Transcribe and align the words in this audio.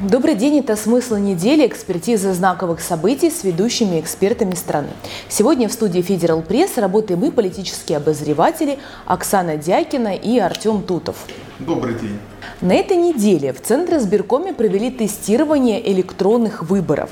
Добрый 0.00 0.34
день, 0.34 0.58
это 0.60 0.76
«Смысл 0.76 1.16
недели. 1.16 1.66
Экспертиза 1.66 2.32
знаковых 2.32 2.80
событий 2.80 3.30
с 3.30 3.44
ведущими 3.44 4.00
экспертами 4.00 4.54
страны. 4.54 4.88
Сегодня 5.28 5.68
в 5.68 5.72
студии 5.72 6.00
Федерал 6.00 6.42
Пресс 6.42 6.76
работаем 6.78 7.20
мы, 7.20 7.32
политические 7.32 7.98
обозреватели 7.98 8.78
Оксана 9.04 9.56
Дякина 9.56 10.14
и 10.14 10.38
Артем 10.38 10.82
Тутов. 10.82 11.16
Добрый 11.58 11.94
день. 11.94 12.18
На 12.60 12.74
этой 12.74 12.96
неделе 12.96 13.52
в 13.52 13.60
Центре 13.60 13.98
сберкоме 14.00 14.52
провели 14.52 14.90
тестирование 14.90 15.92
электронных 15.92 16.62
выборов. 16.62 17.10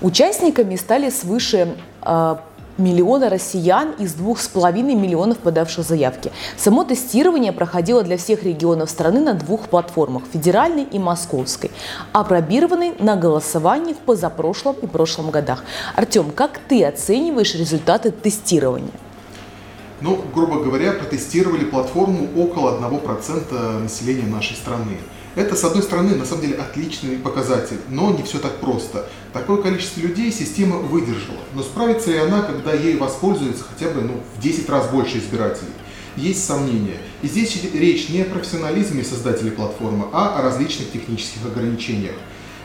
Участниками 0.00 0.76
стали 0.76 1.10
свыше 1.10 1.76
э, 2.02 2.36
миллиона 2.78 3.28
россиян 3.28 3.92
из 3.98 4.14
двух 4.14 4.40
с 4.40 4.48
половиной 4.48 4.94
миллионов 4.94 5.38
подавших 5.38 5.84
заявки. 5.84 6.32
Само 6.56 6.84
тестирование 6.84 7.52
проходило 7.52 8.02
для 8.02 8.16
всех 8.16 8.42
регионов 8.42 8.90
страны 8.90 9.20
на 9.20 9.34
двух 9.34 9.68
платформах– 9.68 10.24
федеральной 10.32 10.84
и 10.84 10.98
московской, 10.98 11.70
опробированной 12.12 12.94
на 12.98 13.16
голосовании 13.16 13.94
в 13.94 13.98
позапрошлом 13.98 14.76
и 14.82 14.86
прошлом 14.86 15.30
годах. 15.30 15.64
Артем, 15.96 16.30
как 16.30 16.60
ты 16.68 16.84
оцениваешь 16.84 17.54
результаты 17.54 18.10
тестирования? 18.10 18.90
Ну, 20.00 20.20
грубо 20.34 20.62
говоря, 20.62 20.92
протестировали 20.92 21.64
платформу 21.64 22.28
около 22.36 22.78
1% 22.78 23.78
населения 23.78 24.26
нашей 24.26 24.56
страны. 24.56 24.98
Это, 25.34 25.56
с 25.56 25.64
одной 25.64 25.82
стороны, 25.82 26.14
на 26.14 26.24
самом 26.24 26.42
деле 26.42 26.54
отличный 26.54 27.16
показатель, 27.16 27.78
но 27.88 28.12
не 28.12 28.22
все 28.22 28.38
так 28.38 28.60
просто. 28.60 29.08
Такое 29.32 29.60
количество 29.62 30.00
людей 30.00 30.30
система 30.30 30.76
выдержала, 30.76 31.40
но 31.54 31.62
справится 31.62 32.10
ли 32.10 32.18
она, 32.18 32.42
когда 32.42 32.72
ей 32.72 32.96
воспользуется 32.96 33.64
хотя 33.64 33.90
бы 33.90 34.02
ну, 34.02 34.20
в 34.36 34.40
10 34.40 34.68
раз 34.68 34.88
больше 34.90 35.18
избирателей? 35.18 35.72
Есть 36.16 36.44
сомнения. 36.44 36.98
И 37.22 37.26
здесь 37.26 37.58
речь 37.74 38.08
не 38.10 38.22
о 38.22 38.26
профессионализме 38.26 39.02
создателей 39.02 39.50
платформы, 39.50 40.06
а 40.12 40.38
о 40.38 40.42
различных 40.42 40.92
технических 40.92 41.44
ограничениях. 41.44 42.14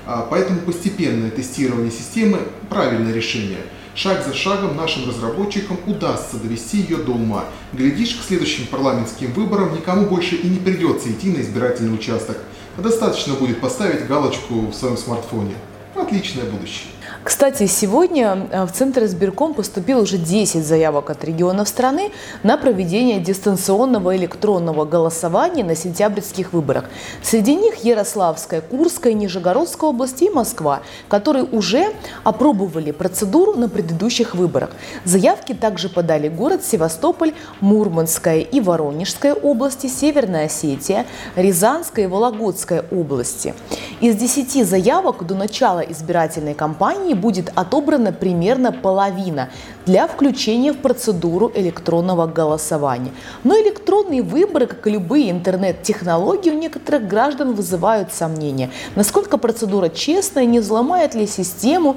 А, 0.06 0.28
поэтому 0.30 0.59
постепенное 0.59 1.31
тестирование 1.31 1.92
системы– 1.92 2.39
правильное 2.70 3.14
решение– 3.14 3.61
Шаг 4.02 4.26
за 4.26 4.33
шагом 4.33 4.78
нашим 4.78 5.09
разработчикам 5.09 5.78
удастся 5.86 6.38
довести 6.38 6.78
ее 6.78 6.98
до 6.98 7.11
ума. 7.11 7.44
Глядишь, 7.73 8.16
к 8.16 8.26
следующим 8.26 8.66
парламентским 8.67 9.33
выборам 9.33 9.76
никому 9.76 10.06
больше 10.06 10.36
и 10.36 10.48
не 10.48 10.58
придется 10.58 11.11
идти 11.11 11.31
на 11.31 11.42
избирательный 11.42 11.94
участок. 11.94 12.38
Достаточно 12.81 13.33
будет 13.33 13.59
поставить 13.59 14.08
галочку 14.08 14.67
в 14.67 14.73
своем 14.73 14.95
смартфоне. 14.95 15.55
Отличное 15.95 16.45
будущее. 16.45 16.88
Кстати, 17.22 17.67
сегодня 17.67 18.48
э, 18.50 18.66
в 18.66 18.72
Центр 18.72 19.03
избирком 19.03 19.53
поступило 19.53 20.02
уже 20.02 20.17
10 20.17 20.66
заявок 20.66 21.09
от 21.09 21.23
регионов 21.26 21.67
страны 21.67 22.11
на 22.44 22.58
проведение 22.58 23.20
дистанционного 23.20 24.16
электронного 24.16 24.86
голосования 24.86 25.66
на 25.66 25.76
сентябрьских 25.76 26.53
выборах. 26.53 26.86
Среди 27.22 27.56
них 27.56 27.84
Ярославская, 27.84 28.61
Курская, 28.61 29.14
Нижегородская 29.14 29.89
области 29.89 30.26
и 30.26 30.30
Москва, 30.30 30.81
которые 31.09 31.44
уже 31.44 31.88
опробовали 32.23 32.92
процедуру 32.92 33.54
на 33.54 33.67
предыдущих 33.67 34.33
выборах. 34.33 34.70
Заявки 35.04 35.54
также 35.54 35.89
подали 35.89 36.30
город 36.30 36.64
Севастополь, 36.64 37.33
Мурманская 37.59 38.39
и 38.39 38.61
Воронежская 38.61 39.33
области, 39.33 39.88
Северная 39.88 40.45
Осетия, 40.45 41.06
Рязанская 41.36 42.06
и 42.06 42.08
Вологодская 42.08 42.86
области. 42.92 43.54
Из 44.00 44.16
10 44.16 44.66
заявок 44.66 45.26
до 45.28 45.36
начала 45.36 45.81
избирательной 45.81 46.54
кампании 46.54 47.08
компании 47.09 47.13
будет 47.13 47.52
отобрана 47.55 48.11
примерно 48.11 48.71
половина 48.71 49.49
для 49.85 50.07
включения 50.07 50.73
в 50.73 50.77
процедуру 50.77 51.52
электронного 51.55 52.27
голосования. 52.27 53.11
Но 53.43 53.55
электронные 53.55 54.21
выборы, 54.21 54.67
как 54.67 54.88
и 54.88 54.91
любые 54.91 55.31
интернет-технологии, 55.31 56.52
у 56.52 56.57
некоторых 56.57 57.07
граждан 57.07 57.53
вызывают 57.53 58.13
сомнения. 58.13 58.69
Насколько 58.95 59.37
процедура 59.37 59.89
честная, 59.89 60.45
не 60.45 60.59
взломает 60.59 61.15
ли 61.15 61.27
систему 61.27 61.95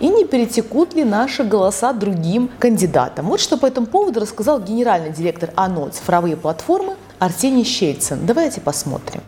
и 0.00 0.08
не 0.08 0.24
перетекут 0.24 0.94
ли 0.94 1.04
наши 1.04 1.44
голоса 1.44 1.92
другим 1.92 2.48
кандидатам. 2.58 3.26
Вот 3.26 3.40
что 3.40 3.56
по 3.56 3.66
этому 3.66 3.86
поводу 3.86 4.20
рассказал 4.20 4.60
генеральный 4.60 5.12
директор 5.12 5.50
АНО 5.56 5.90
«Цифровые 5.90 6.36
платформы» 6.36 6.94
Арсений 7.18 7.64
Щельцин. 7.64 8.26
Давайте 8.26 8.60
посмотрим. 8.60 9.20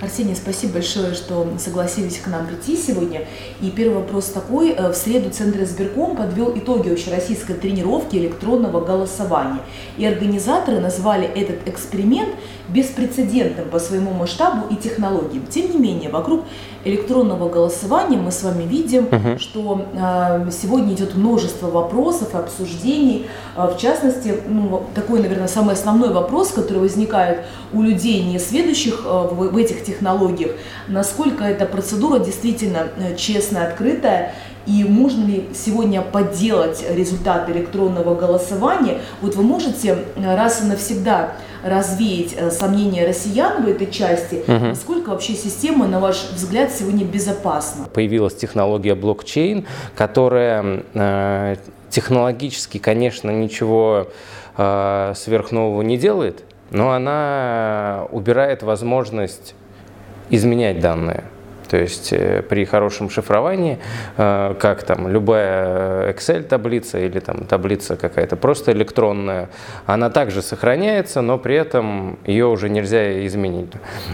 Арсений, 0.00 0.36
спасибо 0.36 0.74
большое, 0.74 1.12
что 1.14 1.48
согласились 1.58 2.18
к 2.18 2.28
нам 2.28 2.46
прийти 2.46 2.76
сегодня. 2.76 3.26
И 3.60 3.68
первый 3.70 3.96
вопрос 3.96 4.26
такой. 4.26 4.70
Э, 4.70 4.92
в 4.92 4.94
среду 4.94 5.30
Центр 5.30 5.64
избирком 5.64 6.16
подвел 6.16 6.56
итоги 6.56 6.90
общероссийской 6.90 7.56
тренировки 7.56 8.14
электронного 8.14 8.80
голосования. 8.80 9.60
И 9.96 10.06
организаторы 10.06 10.78
назвали 10.78 11.26
этот 11.26 11.66
эксперимент 11.66 12.28
беспрецедентным 12.68 13.68
по 13.70 13.80
своему 13.80 14.12
масштабу 14.12 14.72
и 14.72 14.76
технологиям. 14.76 15.44
Тем 15.48 15.72
не 15.72 15.78
менее, 15.78 16.10
вокруг 16.10 16.44
электронного 16.84 17.48
голосования 17.48 18.16
мы 18.16 18.30
с 18.30 18.42
вами 18.42 18.64
видим, 18.64 19.06
угу. 19.06 19.38
что 19.38 19.84
э, 19.92 20.50
сегодня 20.50 20.94
идет 20.94 21.16
множество 21.16 21.68
вопросов, 21.68 22.34
обсуждений. 22.34 23.26
Э, 23.56 23.70
в 23.74 23.78
частности, 23.78 24.34
ну, 24.46 24.84
такой, 24.94 25.20
наверное, 25.20 25.48
самый 25.48 25.74
основной 25.74 26.12
вопрос, 26.12 26.50
который 26.50 26.78
возникает 26.78 27.40
у 27.72 27.82
людей, 27.82 28.22
не 28.22 28.38
следующих 28.38 29.02
э, 29.04 29.08
в, 29.08 29.50
в 29.52 29.56
этих 29.56 29.84
технологиях, 29.84 30.52
насколько 30.86 31.44
эта 31.44 31.66
процедура 31.66 32.18
действительно 32.18 32.88
э, 32.98 33.16
честная, 33.16 33.68
открытая, 33.68 34.34
и 34.68 34.84
можно 34.84 35.24
ли 35.24 35.48
сегодня 35.54 36.02
подделать 36.02 36.84
результаты 36.90 37.52
электронного 37.52 38.14
голосования? 38.14 39.00
Вот 39.22 39.34
вы 39.34 39.42
можете 39.42 39.98
э, 40.14 40.36
раз 40.36 40.62
и 40.62 40.66
навсегда 40.66 41.32
развеять 41.62 42.34
э, 42.36 42.50
сомнения 42.50 43.06
россиян 43.06 43.64
в 43.64 43.68
этой 43.68 43.90
части, 43.90 44.42
угу. 44.46 44.66
насколько 44.66 45.10
вообще 45.10 45.34
система, 45.34 45.86
на 45.86 46.00
ваш 46.00 46.30
взгляд, 46.32 46.70
сегодня 46.70 47.04
безопасна? 47.04 47.86
Появилась 47.92 48.34
технология 48.34 48.94
блокчейн, 48.94 49.66
которая 49.94 50.84
э, 50.94 51.56
технологически, 51.90 52.78
конечно, 52.78 53.30
ничего 53.30 54.08
э, 54.56 55.12
сверхнового 55.16 55.82
не 55.82 55.96
делает, 55.96 56.44
но 56.70 56.92
она 56.92 58.06
убирает 58.10 58.62
возможность 58.62 59.54
изменять 60.30 60.80
данные. 60.80 61.24
То 61.68 61.76
есть 61.76 62.12
э, 62.12 62.42
при 62.42 62.64
хорошем 62.64 63.10
шифровании, 63.10 63.78
э, 64.16 64.54
как 64.58 64.82
там 64.84 65.08
любая 65.08 66.12
Excel-таблица 66.12 66.98
или 66.98 67.20
там 67.20 67.44
таблица 67.44 67.96
какая-то 67.96 68.36
просто 68.36 68.72
электронная, 68.72 69.50
она 69.86 70.08
также 70.08 70.40
сохраняется, 70.40 71.20
но 71.20 71.38
при 71.38 71.56
этом 71.56 72.18
ее 72.26 72.46
уже 72.46 72.70
нельзя 72.70 73.26
изменить. 73.26 73.72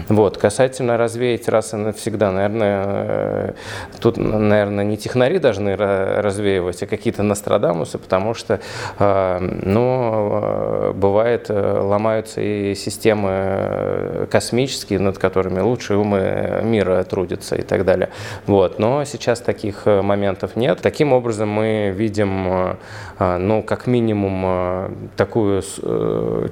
Вот. 0.09 0.37
Касательно 0.37 0.97
развеять 0.97 1.47
раз 1.47 1.73
и 1.73 1.77
навсегда, 1.77 2.31
наверное, 2.31 2.83
э, 2.85 3.53
тут, 4.01 4.17
наверное, 4.17 4.83
не 4.83 4.97
технари 4.97 5.39
должны 5.39 5.75
развеивать, 5.75 6.83
а 6.83 6.87
какие-то 6.87 7.23
Нострадамусы, 7.23 7.97
потому 7.97 8.33
что, 8.33 8.59
ну, 8.99 10.93
бывает, 10.93 11.49
ломаются 11.49 12.41
и 12.41 12.75
системы 12.75 14.27
космические, 14.29 14.99
над 14.99 15.17
которыми 15.17 15.59
лучшие 15.59 15.97
умы 15.97 16.61
мира 16.63 17.03
трудятся 17.03 17.44
и 17.53 17.61
так 17.61 17.85
далее. 17.85 18.09
Вот. 18.47 18.79
Но 18.79 19.03
сейчас 19.05 19.41
таких 19.41 19.83
э, 19.85 20.01
моментов 20.01 20.55
нет. 20.55 20.79
Таким 20.81 21.13
образом 21.13 21.49
мы 21.49 21.93
видим, 21.95 22.47
э, 22.47 22.75
э, 23.19 23.37
ну, 23.37 23.61
как 23.61 23.87
минимум, 23.87 24.95
такую 25.17 25.61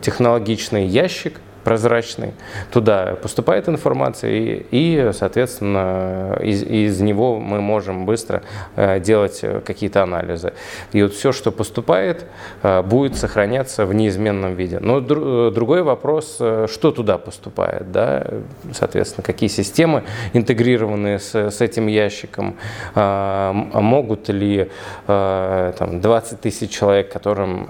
технологичный 0.02 0.86
ящик, 0.86 1.40
прозрачный. 1.64 2.34
Туда 2.72 3.16
поступает 3.22 3.70
информация, 3.70 4.32
и, 4.32 4.66
и 4.72 5.12
соответственно, 5.14 6.38
из, 6.42 6.64
из 6.64 7.02
него 7.02 7.40
мы 7.40 7.62
можем 7.62 8.06
быстро 8.06 8.44
э, 8.76 9.00
делать 9.00 9.40
э, 9.44 9.62
какие-то 9.62 10.04
анализы. 10.04 10.54
И 10.92 11.02
вот 11.02 11.14
все, 11.14 11.32
что 11.32 11.52
поступает, 11.52 12.26
э, 12.62 12.82
будет 12.82 13.16
сохраняться 13.16 13.86
в 13.86 13.94
неизменном 13.94 14.56
виде. 14.56 14.80
Но 14.80 15.00
дру, 15.00 15.52
другой 15.52 15.84
вопрос, 15.84 16.36
что 16.36 16.92
туда 16.92 17.18
поступает, 17.18 17.92
да? 17.92 18.26
соответственно, 18.74 19.24
какие 19.24 19.50
системы 19.50 20.04
интегрированы 20.34 21.20
с, 21.20 21.36
с 21.36 21.62
этим 21.62 21.88
ящиком, 21.88 22.56
могут 22.96 24.30
ли 24.30 24.70
там, 25.06 26.02
20 26.02 26.42
тысяч 26.42 26.72
человек, 26.72 27.12
которым, 27.12 27.66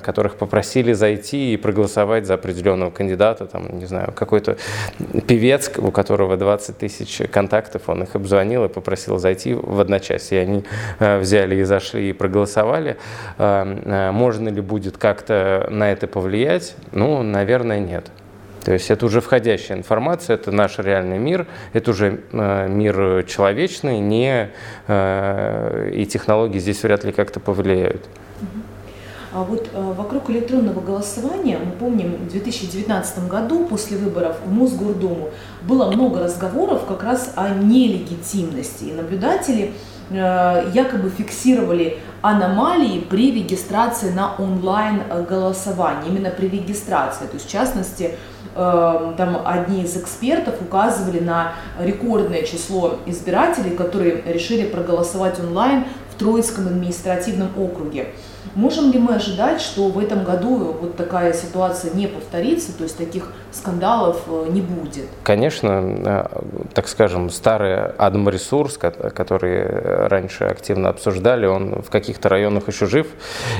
которых 0.00 0.36
попросили 0.36 0.92
зайти 0.92 1.54
и 1.54 1.56
проголосовать 1.56 2.26
за 2.26 2.34
определенного 2.34 2.90
кандидата, 2.90 3.37
кандидата, 3.38 3.46
там, 3.46 3.78
не 3.78 3.86
знаю, 3.86 4.12
какой-то 4.14 4.56
певец, 5.26 5.70
у 5.78 5.90
которого 5.90 6.36
20 6.36 6.78
тысяч 6.78 7.22
контактов, 7.30 7.82
он 7.88 8.02
их 8.02 8.14
обзвонил 8.14 8.64
и 8.64 8.68
попросил 8.68 9.18
зайти 9.18 9.54
в 9.54 9.80
одночасье. 9.80 10.38
И 10.38 10.42
они 10.42 10.64
э, 10.98 11.18
взяли 11.18 11.56
и 11.56 11.64
зашли 11.64 12.10
и 12.10 12.12
проголосовали. 12.12 12.96
Э, 13.38 13.64
э, 13.84 14.10
можно 14.12 14.48
ли 14.48 14.60
будет 14.60 14.98
как-то 14.98 15.68
на 15.70 15.90
это 15.92 16.06
повлиять? 16.06 16.74
Ну, 16.92 17.22
наверное, 17.22 17.80
нет. 17.80 18.10
То 18.64 18.72
есть 18.72 18.90
это 18.90 19.06
уже 19.06 19.20
входящая 19.20 19.78
информация, 19.78 20.34
это 20.34 20.52
наш 20.52 20.78
реальный 20.78 21.18
мир, 21.18 21.46
это 21.72 21.90
уже 21.92 22.20
э, 22.32 22.68
мир 22.68 23.24
человечный, 23.24 24.00
не, 24.00 24.50
э, 24.88 25.90
и 25.94 26.04
технологии 26.06 26.58
здесь 26.58 26.82
вряд 26.82 27.04
ли 27.04 27.12
как-то 27.12 27.40
повлияют. 27.40 28.04
А 29.38 29.44
вот 29.44 29.68
э, 29.72 29.92
вокруг 29.96 30.30
электронного 30.30 30.80
голосования, 30.80 31.60
мы 31.64 31.70
помним, 31.70 32.16
в 32.16 32.28
2019 32.28 33.28
году 33.28 33.66
после 33.66 33.96
выборов 33.96 34.38
в 34.44 34.52
Мосгордуму 34.52 35.28
было 35.62 35.88
много 35.92 36.18
разговоров 36.18 36.86
как 36.88 37.04
раз 37.04 37.34
о 37.36 37.50
нелегитимности. 37.50 38.84
И 38.84 38.92
наблюдатели 38.92 39.74
э, 40.10 40.70
якобы 40.74 41.08
фиксировали 41.10 41.98
аномалии 42.20 42.98
при 42.98 43.30
регистрации 43.30 44.10
на 44.10 44.34
онлайн 44.34 45.04
голосование, 45.30 46.10
именно 46.10 46.30
при 46.30 46.48
регистрации. 46.48 47.26
То 47.26 47.34
есть, 47.34 47.46
в 47.46 47.50
частности, 47.52 48.16
э, 48.56 49.12
там 49.16 49.40
одни 49.44 49.84
из 49.84 49.96
экспертов 49.96 50.56
указывали 50.60 51.20
на 51.20 51.52
рекордное 51.78 52.42
число 52.42 52.96
избирателей, 53.06 53.76
которые 53.76 54.20
решили 54.26 54.66
проголосовать 54.66 55.38
онлайн 55.38 55.84
в 56.10 56.18
Троицком 56.18 56.66
административном 56.66 57.50
округе. 57.56 58.08
Можем 58.54 58.92
ли 58.92 58.98
мы 58.98 59.14
ожидать, 59.14 59.60
что 59.60 59.88
в 59.88 59.98
этом 59.98 60.24
году 60.24 60.76
вот 60.80 60.96
такая 60.96 61.32
ситуация 61.32 61.92
не 61.94 62.06
повторится, 62.06 62.72
то 62.76 62.84
есть 62.84 62.96
таких 62.96 63.32
скандалов 63.52 64.22
э, 64.28 64.46
не 64.50 64.60
будет? 64.60 65.06
Конечно, 65.22 65.82
э, 66.04 66.26
так 66.74 66.88
скажем, 66.88 67.30
старый 67.30 67.86
адмресурс, 67.96 68.78
который 68.78 70.08
раньше 70.08 70.44
активно 70.44 70.88
обсуждали, 70.88 71.46
он 71.46 71.82
в 71.82 71.90
каких-то 71.90 72.28
районах 72.28 72.68
еще 72.68 72.86
жив, 72.86 73.06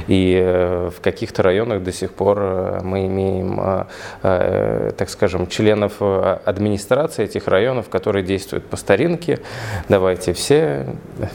и 0.06 0.38
э, 0.40 0.90
в 0.96 1.00
каких-то 1.00 1.42
районах 1.42 1.82
до 1.82 1.92
сих 1.92 2.12
пор 2.12 2.82
мы 2.82 3.06
имеем, 3.06 3.86
так 4.22 5.10
скажем, 5.10 5.46
членов 5.46 6.00
администрации 6.00 7.24
этих 7.24 7.48
районов, 7.48 7.88
которые 7.88 8.24
действуют 8.24 8.66
по 8.66 8.76
старинке. 8.76 9.40
Давайте 9.88 10.32
все 10.32 10.86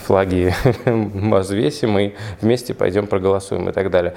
флаги 0.05 0.53
возвесим 0.85 1.97
и 1.99 2.13
вместе 2.41 2.73
пойдем 2.73 3.07
проголосуем 3.07 3.33
голосуем 3.33 3.69
и 3.69 3.71
так 3.71 3.89
далее. 3.89 4.13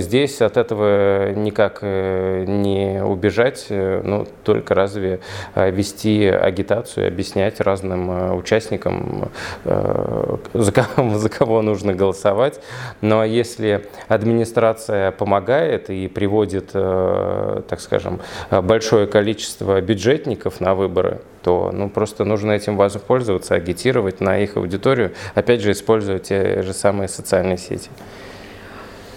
Здесь 0.00 0.40
от 0.40 0.56
этого 0.56 1.32
никак 1.32 1.82
не 1.82 3.02
убежать, 3.04 3.57
э, 3.68 4.00
ну, 4.04 4.26
только 4.44 4.74
разве 4.74 5.20
вести 5.54 6.26
агитацию, 6.26 7.08
объяснять 7.08 7.60
разным 7.60 8.36
участникам, 8.36 9.30
за 9.64 10.72
кого, 10.72 11.14
за 11.18 11.28
кого 11.28 11.62
нужно 11.62 11.94
голосовать. 11.94 12.60
Но 13.00 13.24
если 13.24 13.86
администрация 14.08 15.10
помогает 15.12 15.90
и 15.90 16.08
приводит, 16.08 16.72
так 16.72 17.80
скажем, 17.80 18.20
большое 18.50 19.06
количество 19.06 19.80
бюджетников 19.80 20.60
на 20.60 20.74
выборы, 20.74 21.20
то 21.42 21.70
ну, 21.72 21.88
просто 21.88 22.24
нужно 22.24 22.52
этим 22.52 22.76
воспользоваться, 22.76 23.54
агитировать 23.54 24.20
на 24.20 24.38
их 24.38 24.56
аудиторию, 24.56 25.12
опять 25.34 25.60
же, 25.60 25.72
использовать 25.72 26.24
те 26.24 26.62
же 26.62 26.72
самые 26.72 27.08
социальные 27.08 27.58
сети 27.58 27.90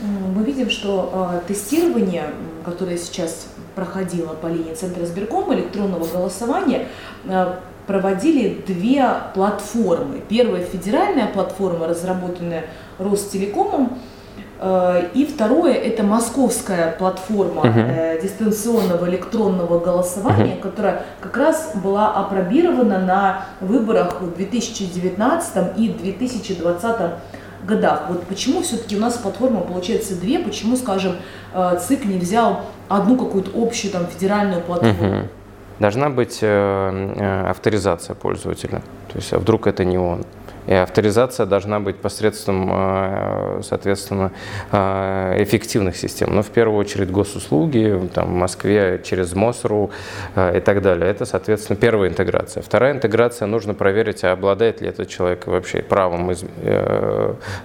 мы 0.01 0.43
видим, 0.43 0.69
что 0.69 1.31
э, 1.33 1.47
тестирование, 1.47 2.25
которое 2.65 2.97
сейчас 2.97 3.47
проходило 3.75 4.33
по 4.33 4.47
линии 4.47 4.73
Центра 4.73 5.03
избиркома 5.03 5.55
электронного 5.55 6.05
голосования, 6.05 6.87
э, 7.25 7.53
проводили 7.87 8.61
две 8.65 9.05
платформы. 9.33 10.21
Первая 10.27 10.63
федеральная 10.63 11.27
платформа, 11.27 11.87
разработанная 11.87 12.65
Ростелекомом, 12.99 13.97
э, 14.59 15.09
и 15.13 15.25
второе 15.25 15.73
это 15.73 16.03
московская 16.03 16.91
платформа 16.91 17.63
uh-huh. 17.63 18.21
дистанционного 18.21 19.09
электронного 19.09 19.79
голосования, 19.79 20.55
uh-huh. 20.55 20.61
которая 20.61 21.03
как 21.21 21.35
раз 21.37 21.71
была 21.75 22.13
опробирована 22.13 22.99
на 22.99 23.45
выборах 23.59 24.21
в 24.21 24.35
2019 24.35 25.77
и 25.77 25.89
2020 25.89 26.99
году 26.99 27.15
годах. 27.65 28.03
Вот 28.09 28.23
почему 28.23 28.61
все-таки 28.61 28.95
у 28.97 28.99
нас 28.99 29.17
платформа 29.17 29.61
получается 29.61 30.15
две, 30.15 30.39
почему, 30.39 30.75
скажем, 30.75 31.17
э, 31.53 31.79
ЦИК 31.79 32.05
не 32.05 32.17
взял 32.17 32.61
одну 32.89 33.17
какую-то 33.17 33.51
общую 33.55 33.91
там 33.91 34.07
федеральную 34.07 34.61
платформу? 34.61 35.19
Угу. 35.19 35.27
Должна 35.79 36.09
быть 36.09 36.39
э, 36.41 36.47
э, 36.47 37.49
авторизация 37.49 38.15
пользователя. 38.15 38.81
То 39.11 39.17
есть, 39.17 39.33
а 39.33 39.39
вдруг 39.39 39.67
это 39.67 39.83
не 39.83 39.97
он? 39.97 40.23
И 40.67 40.73
авторизация 40.73 41.45
должна 41.45 41.79
быть 41.79 41.97
посредством, 41.97 42.69
э, 42.71 43.61
соответственно, 43.63 44.31
э, 44.71 45.43
эффективных 45.43 45.95
систем. 45.95 46.29
Но 46.29 46.35
ну, 46.35 46.41
в 46.43 46.49
первую 46.49 46.77
очередь 46.77 47.09
госуслуги, 47.09 48.09
там, 48.13 48.27
в 48.27 48.35
Москве 48.35 49.01
через 49.03 49.33
МОСРУ 49.33 49.91
э, 50.35 50.57
и 50.57 50.61
так 50.61 50.81
далее. 50.81 51.09
Это, 51.09 51.25
соответственно, 51.25 51.77
первая 51.77 52.09
интеграция. 52.09 52.61
Вторая 52.61 52.93
интеграция, 52.93 53.47
нужно 53.47 53.73
проверить, 53.73 54.23
а 54.23 54.31
обладает 54.33 54.81
ли 54.81 54.87
этот 54.87 55.09
человек 55.09 55.47
вообще 55.47 55.81
правом 55.81 56.31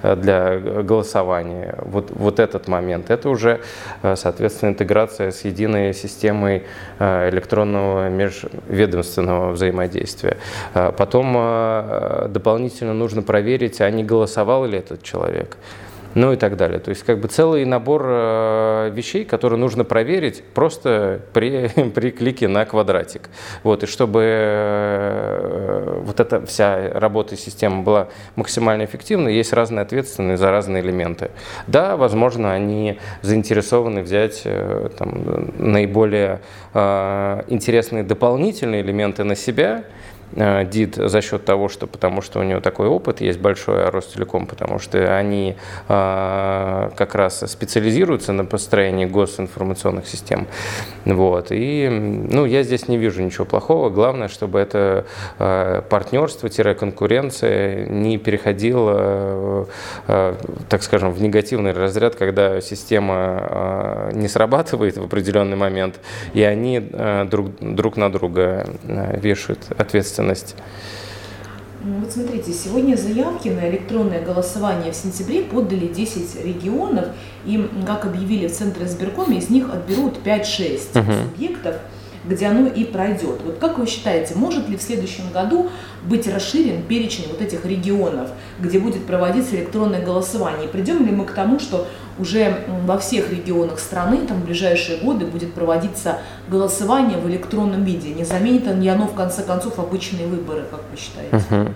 для 0.02 0.58
голосования. 0.82 1.74
Вот, 1.82 2.10
вот 2.10 2.40
этот 2.40 2.68
момент. 2.68 3.10
Это 3.10 3.28
уже, 3.28 3.60
соответственно, 4.02 4.70
интеграция 4.70 5.30
с 5.30 5.44
единой 5.44 5.92
системой 5.94 6.64
электронного 6.98 8.08
межведомственного 8.08 9.52
взаимодействия. 9.52 10.38
Потом 10.72 11.32
дополнительно 12.28 12.85
обязательно 12.86 12.94
нужно 12.94 13.22
проверить, 13.22 13.80
а 13.80 13.90
не 13.90 14.04
голосовал 14.04 14.64
ли 14.66 14.78
этот 14.78 15.02
человек 15.02 15.56
ну 16.14 16.32
и 16.32 16.36
так 16.36 16.56
далее. 16.56 16.78
То 16.78 16.88
есть 16.88 17.02
как 17.02 17.20
бы 17.20 17.28
целый 17.28 17.66
набор 17.66 18.02
э, 18.06 18.90
вещей, 18.90 19.26
которые 19.26 19.60
нужно 19.60 19.84
проверить 19.84 20.42
просто 20.54 21.20
при, 21.34 21.68
при 21.94 22.10
клике 22.10 22.48
на 22.48 22.64
квадратик. 22.64 23.28
Вот, 23.62 23.82
и 23.82 23.86
чтобы 23.86 24.22
э, 24.24 26.00
вот 26.02 26.18
эта 26.18 26.40
вся 26.46 26.88
работа 26.94 27.36
системы 27.36 27.82
была 27.82 28.08
максимально 28.34 28.86
эффективной, 28.86 29.34
есть 29.34 29.52
разные 29.52 29.82
ответственные 29.82 30.38
за 30.38 30.50
разные 30.50 30.82
элементы. 30.82 31.32
Да, 31.66 31.98
возможно, 31.98 32.50
они 32.50 32.98
заинтересованы 33.20 34.00
взять 34.00 34.40
э, 34.46 34.88
там, 34.96 35.52
наиболее 35.58 36.40
интересные 37.48 38.02
дополнительные 38.04 38.80
элементы 38.80 39.24
на 39.24 39.34
себя, 39.34 39.84
ДИД 40.32 40.96
за 40.96 41.20
счет 41.22 41.44
того, 41.44 41.68
что 41.68 41.86
потому 41.86 42.20
что 42.20 42.40
у 42.40 42.42
него 42.42 42.60
такой 42.60 42.88
опыт 42.88 43.20
есть 43.20 43.38
большой, 43.38 43.86
а 43.86 43.90
Ростелеком, 43.90 44.46
потому 44.46 44.78
что 44.78 45.16
они 45.16 45.56
э, 45.88 46.90
как 46.96 47.14
раз 47.14 47.44
специализируются 47.46 48.32
на 48.32 48.44
построении 48.44 49.06
госинформационных 49.06 50.06
систем. 50.06 50.46
Вот. 51.04 51.46
И 51.50 51.88
ну, 51.88 52.44
я 52.44 52.62
здесь 52.64 52.88
не 52.88 52.98
вижу 52.98 53.22
ничего 53.22 53.44
плохого. 53.44 53.88
Главное, 53.88 54.28
чтобы 54.28 54.58
это 54.58 55.06
э, 55.38 55.82
партнерство-конкуренция 55.88 57.86
не 57.86 58.18
переходило, 58.18 59.68
так 60.06 60.82
скажем, 60.82 61.12
в 61.12 61.22
негативный 61.22 61.72
разряд, 61.72 62.16
когда 62.16 62.60
система 62.60 64.10
не 64.12 64.28
срабатывает 64.28 64.96
в 64.96 65.04
определенный 65.04 65.56
момент, 65.56 66.00
и 66.34 66.42
они 66.42 66.80
друг, 67.26 67.50
друг 67.60 67.96
на 67.96 68.10
друга 68.10 68.66
вешают 69.22 69.60
ответственность 69.76 70.15
ответственность. 70.16 70.54
Ну, 71.84 72.00
вот 72.00 72.10
смотрите, 72.10 72.52
сегодня 72.52 72.96
заявки 72.96 73.48
на 73.48 73.68
электронное 73.68 74.24
голосование 74.24 74.92
в 74.92 74.96
сентябре 74.96 75.42
подали 75.42 75.86
10 75.86 76.44
регионов, 76.44 77.06
и, 77.44 77.68
как 77.86 78.06
объявили 78.06 78.48
в 78.48 78.52
Центре 78.52 78.86
избиркоме, 78.86 79.38
из 79.38 79.50
них 79.50 79.70
отберут 79.72 80.18
5-6 80.24 80.98
угу. 80.98 81.12
субъектов, 81.12 81.76
где 82.24 82.46
оно 82.46 82.66
и 82.66 82.82
пройдет. 82.82 83.40
Вот 83.44 83.58
как 83.60 83.78
вы 83.78 83.86
считаете, 83.86 84.34
может 84.34 84.68
ли 84.68 84.76
в 84.76 84.82
следующем 84.82 85.30
году 85.32 85.68
быть 86.02 86.26
расширен 86.26 86.82
перечень 86.82 87.26
вот 87.30 87.40
этих 87.40 87.64
регионов, 87.64 88.30
где 88.58 88.80
будет 88.80 89.06
проводиться 89.06 89.54
электронное 89.54 90.04
голосование? 90.04 90.66
И 90.66 90.72
придем 90.72 91.06
ли 91.06 91.12
мы 91.12 91.24
к 91.24 91.32
тому, 91.32 91.60
что 91.60 91.86
уже 92.18 92.64
во 92.84 92.98
всех 92.98 93.30
регионах 93.30 93.78
страны 93.78 94.26
там 94.26 94.38
в 94.38 94.44
ближайшие 94.44 94.98
годы 94.98 95.26
будет 95.26 95.52
проводиться 95.54 96.18
голосование 96.48 97.18
в 97.18 97.28
электронном 97.28 97.84
виде. 97.84 98.14
Не 98.14 98.24
заменит 98.24 98.66
ли 98.66 98.88
оно 98.88 99.06
в 99.06 99.14
конце 99.14 99.42
концов 99.42 99.78
обычные 99.78 100.26
выборы, 100.26 100.64
как 100.70 100.80
вы 100.90 100.96
считаете? 100.96 101.36
Угу. 101.36 101.74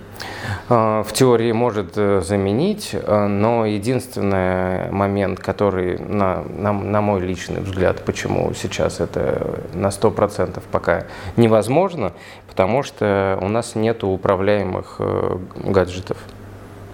В 1.03 1.07
теории 1.13 1.51
может 1.51 1.93
э, 1.95 2.21
заменить, 2.21 2.91
э, 2.93 3.27
но 3.27 3.65
единственный 3.65 4.89
момент, 4.91 5.39
который, 5.39 5.97
на, 5.97 6.43
на, 6.43 6.71
на 6.71 7.01
мой 7.01 7.21
личный 7.21 7.61
взгляд, 7.61 8.03
почему 8.05 8.53
сейчас 8.53 8.99
это 8.99 9.59
на 9.73 9.87
100% 9.87 10.61
пока 10.71 11.05
невозможно, 11.37 12.13
потому 12.47 12.83
что 12.83 13.37
у 13.41 13.47
нас 13.47 13.75
нет 13.75 14.03
управляемых 14.03 14.95
э, 14.99 15.37
гаджетов. 15.55 16.17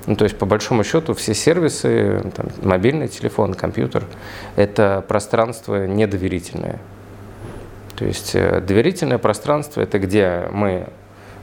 Ну, 0.08 0.16
то 0.16 0.24
есть, 0.24 0.38
по 0.38 0.46
большому 0.46 0.86
счету, 0.86 1.14
все 1.14 1.34
сервисы, 1.34 2.24
там, 2.34 2.48
мобильный 2.64 3.10
телефон, 3.10 3.54
компьютер, 3.54 4.06
это 4.56 5.04
пространство 5.06 5.86
недоверительное. 5.86 6.80
То 7.98 8.06
есть, 8.06 8.34
э, 8.34 8.62
доверительное 8.62 9.18
пространство– 9.18 9.82
это 9.82 10.00
где 10.00 10.48
мы 10.52 10.88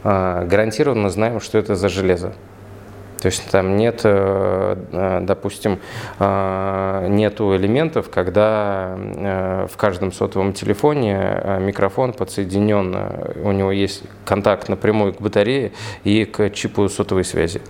э, 0.02 0.46
гарантированно 0.46 1.10
знаем, 1.10 1.40
что 1.40 1.58
это 1.58 1.74
за 1.74 1.90
железо. 1.90 2.32
То 3.20 3.26
есть 3.26 3.50
там 3.50 3.76
нет, 3.76 4.00
э, 4.04 5.20
допустим, 5.22 5.78
нету 6.18 7.56
элементов, 7.56 8.10
когда 8.10 8.96
в 9.70 9.76
каждом 9.76 10.12
сотовом 10.12 10.52
телефоне 10.52 11.58
микрофон 11.60 12.12
подсоединен, 12.12 12.96
у 13.42 13.52
него 13.52 13.72
есть 13.72 14.02
контакт 14.24 14.68
напрямую 14.68 15.14
к 15.14 15.20
батарее 15.20 15.72
и 16.04 16.24
к 16.26 16.50
чипу 16.50 16.88
сотовой 16.88 17.24
связи. 17.24 17.62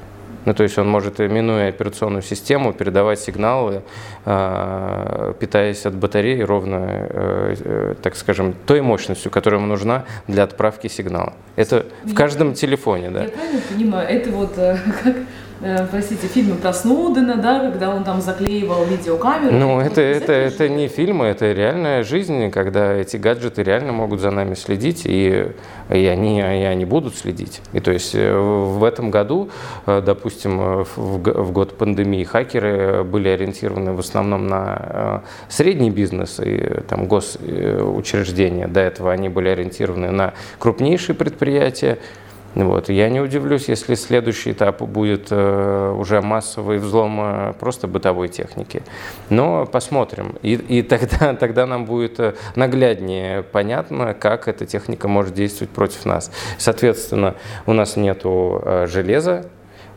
Ну, 0.44 0.54
то 0.54 0.62
есть 0.62 0.78
он 0.78 0.88
может, 0.88 1.18
минуя 1.18 1.68
операционную 1.68 2.22
систему, 2.22 2.72
передавать 2.72 3.20
сигналы, 3.20 3.82
э, 4.24 5.34
питаясь 5.38 5.86
от 5.86 5.94
батареи 5.94 6.40
ровно, 6.42 6.86
э, 6.88 7.54
э, 7.58 7.94
так 8.02 8.16
скажем, 8.16 8.54
той 8.66 8.80
мощностью, 8.80 9.30
которая 9.30 9.60
ему 9.60 9.68
нужна 9.68 10.04
для 10.28 10.42
отправки 10.42 10.88
сигнала. 10.88 11.32
Это 11.56 11.86
в 12.04 12.14
каждом 12.14 12.54
телефоне, 12.54 13.10
да. 13.10 13.22
Я 13.24 13.28
правильно 13.28 13.60
понимаю, 13.68 14.08
это 14.08 14.30
вот 14.30 14.54
как 15.04 15.16
Э, 15.60 15.86
простите, 15.90 16.26
фильмы 16.26 16.56
про 16.56 16.72
Сноудена, 16.72 17.36
да, 17.36 17.70
когда 17.70 17.94
он 17.94 18.04
там 18.04 18.20
заклеивал 18.20 18.84
видеокамеру. 18.84 19.54
Ну, 19.54 19.80
это, 19.80 20.00
это, 20.00 20.32
это 20.32 20.68
не 20.68 20.88
фильмы, 20.88 21.26
это 21.26 21.52
реальная 21.52 22.02
жизнь, 22.02 22.50
когда 22.50 22.92
эти 22.92 23.16
гаджеты 23.16 23.62
реально 23.62 23.92
могут 23.92 24.20
за 24.20 24.30
нами 24.30 24.54
следить, 24.54 25.02
и, 25.04 25.46
и, 25.90 26.06
они, 26.06 26.40
и 26.40 26.42
они 26.42 26.84
будут 26.84 27.16
следить. 27.16 27.60
И 27.72 27.80
то 27.80 27.92
есть 27.92 28.14
э, 28.14 28.36
в 28.36 28.82
этом 28.82 29.10
году, 29.10 29.50
э, 29.86 30.02
допустим, 30.04 30.84
в, 30.84 30.96
в 30.96 31.52
год 31.52 31.78
пандемии 31.78 32.24
хакеры 32.24 33.04
были 33.04 33.28
ориентированы 33.28 33.92
в 33.92 34.00
основном 34.00 34.48
на 34.48 35.22
средний 35.48 35.90
бизнес 35.90 36.40
и 36.40 36.82
там 36.88 37.06
госучреждения. 37.06 38.66
До 38.66 38.80
этого 38.80 39.12
они 39.12 39.28
были 39.28 39.50
ориентированы 39.50 40.10
на 40.10 40.34
крупнейшие 40.58 41.14
предприятия, 41.14 41.98
вот. 42.54 42.88
Я 42.88 43.08
не 43.08 43.20
удивлюсь, 43.20 43.68
если 43.68 43.94
следующий 43.96 44.52
этап 44.52 44.80
будет 44.82 45.28
э, 45.30 45.94
уже 45.98 46.20
массовый 46.20 46.78
взлом 46.78 47.18
э, 47.20 47.52
просто 47.58 47.88
бытовой 47.88 48.28
техники. 48.28 48.82
Но 49.28 49.66
посмотрим. 49.66 50.36
И, 50.42 50.52
и 50.54 50.82
тогда, 50.82 51.34
тогда 51.40 51.66
нам 51.66 51.84
будет 51.84 52.20
э, 52.20 52.34
нагляднее 52.54 53.42
понятно, 53.42 54.14
как 54.14 54.46
эта 54.46 54.66
техника 54.66 55.08
может 55.08 55.34
действовать 55.34 55.72
против 55.72 56.04
нас. 56.04 56.30
Соответственно, 56.58 57.34
у 57.66 57.72
нас 57.72 57.96
нет 57.96 58.22
железа, 58.22 59.46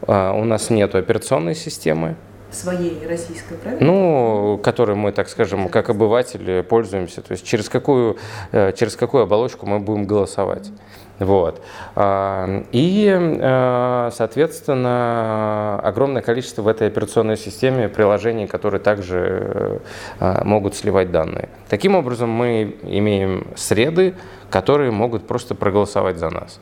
у 0.07 0.43
нас 0.43 0.69
нет 0.69 0.95
операционной 0.95 1.55
системы, 1.55 2.15
своей 2.49 3.05
российской, 3.05 3.55
правильно? 3.55 3.85
Ну, 3.85 4.59
которой 4.63 4.95
мы, 4.95 5.11
так 5.11 5.27
скажем, 5.27 5.67
как 5.67 5.89
обыватели 5.89 6.61
пользуемся. 6.61 7.21
То 7.21 7.33
есть 7.33 7.45
через 7.45 7.67
какую, 7.67 8.17
через 8.51 8.95
какую 8.95 9.23
оболочку 9.23 9.65
мы 9.65 9.79
будем 9.79 10.05
голосовать. 10.05 10.71
Вот. 11.19 11.61
А, 11.95 12.63
и, 12.71 13.11
а, 13.11 14.09
соответственно, 14.13 15.79
огромное 15.79 16.21
количество 16.21 16.61
в 16.61 16.67
этой 16.67 16.87
операционной 16.87 17.37
системе 17.37 17.89
приложений, 17.89 18.47
которые 18.47 18.81
также 18.81 19.81
а, 20.19 20.43
могут 20.43 20.75
сливать 20.75 21.11
данные. 21.11 21.49
Таким 21.69 21.95
образом, 21.95 22.29
мы 22.29 22.77
имеем 22.83 23.47
среды, 23.55 24.13
которые 24.49 24.91
могут 24.91 25.27
просто 25.27 25.55
проголосовать 25.55 26.17
за 26.17 26.29
нас. 26.29 26.59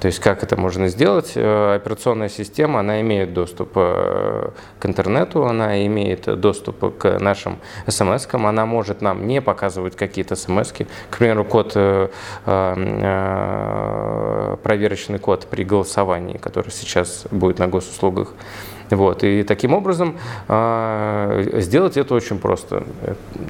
То 0.00 0.06
есть 0.06 0.18
как 0.18 0.42
это 0.42 0.56
можно 0.58 0.88
сделать? 0.88 1.32
Э, 1.34 1.74
операционная 1.74 2.30
система, 2.30 2.80
она 2.80 3.02
имеет 3.02 3.34
доступ 3.34 3.72
э, 3.74 4.50
к 4.78 4.86
интернету, 4.86 5.44
она 5.44 5.86
имеет 5.86 6.40
доступ 6.40 6.96
к 6.96 7.18
нашим 7.18 7.58
смс-кам, 7.86 8.46
она 8.46 8.64
может 8.64 9.02
нам 9.02 9.26
не 9.26 9.42
показывать 9.42 9.96
какие-то 9.96 10.36
смс 10.36 10.72
-ки. 10.72 10.86
К 11.10 11.18
примеру, 11.18 11.44
код, 11.44 11.72
э, 11.74 12.08
проверочный 14.62 15.18
код 15.18 15.46
при 15.50 15.64
голосовании, 15.64 16.38
который 16.38 16.70
сейчас 16.70 17.26
будет 17.30 17.58
на 17.58 17.68
госуслугах, 17.68 18.32
вот. 18.90 19.22
И 19.22 19.42
таким 19.44 19.72
образом 19.72 20.18
э, 20.48 21.60
сделать 21.60 21.96
это 21.96 22.14
очень 22.14 22.38
просто. 22.38 22.84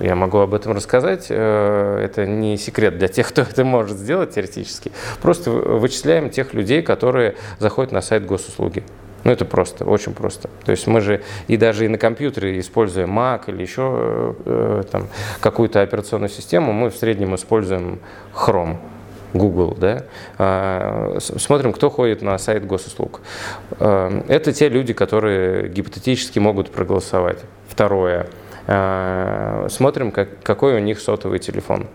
Я 0.01 0.15
могу 0.15 0.39
об 0.39 0.55
этом 0.55 0.73
рассказать. 0.73 1.27
Э, 1.31 2.03
это 2.05 2.27
не 2.27 2.57
секрет 2.57 2.99
для 2.99 3.09
тех, 3.09 3.29
кто 3.31 3.43
это 3.43 3.65
может 3.65 3.99
сделать 3.99 4.35
теоретически. 4.35 4.93
Просто 5.23 5.51
вычисляем 5.51 6.31
тех 6.31 6.55
людей, 6.55 6.83
которые 6.83 7.37
заходят 7.59 7.93
на 7.93 8.03
сайт 8.03 8.27
госуслуги. 8.27 8.85
Ну, 9.23 9.33
это 9.33 9.45
просто, 9.45 9.85
очень 9.85 10.15
просто. 10.15 10.49
То 10.65 10.71
есть 10.71 10.87
мы 10.87 11.01
же 11.03 11.23
и 11.47 11.59
даже 11.59 11.85
и 11.85 11.89
на 11.89 11.99
компьютере, 11.99 12.59
используя 12.59 13.07
Mac 13.07 13.43
или 13.49 13.61
еще 13.61 14.35
э, 14.45 14.83
там, 14.91 15.09
какую-то 15.41 15.83
операционную 15.83 16.31
систему, 16.31 16.73
мы 16.73 16.91
в 16.91 16.97
среднем 16.97 17.35
используем 17.35 18.01
Chrome. 18.35 18.79
Google, 19.33 19.77
да, 19.79 20.05
а, 20.39 21.19
смотрим, 21.21 21.73
кто 21.73 21.91
ходит 21.91 22.23
на 22.23 22.37
сайт 22.39 22.67
госуслуг. 22.67 23.21
А, 23.79 24.25
это 24.29 24.53
те 24.53 24.69
люди, 24.69 24.93
которые 24.93 25.69
гипотетически 25.69 26.39
могут 26.39 26.71
проголосовать. 26.71 27.39
Второе. 27.69 28.27
А, 28.67 29.67
смотрим, 29.69 30.11
как, 30.11 30.43
какой 30.43 30.75
у 30.75 30.79
них 30.79 31.01
сотовый 31.01 31.39
телефон. 31.39 31.87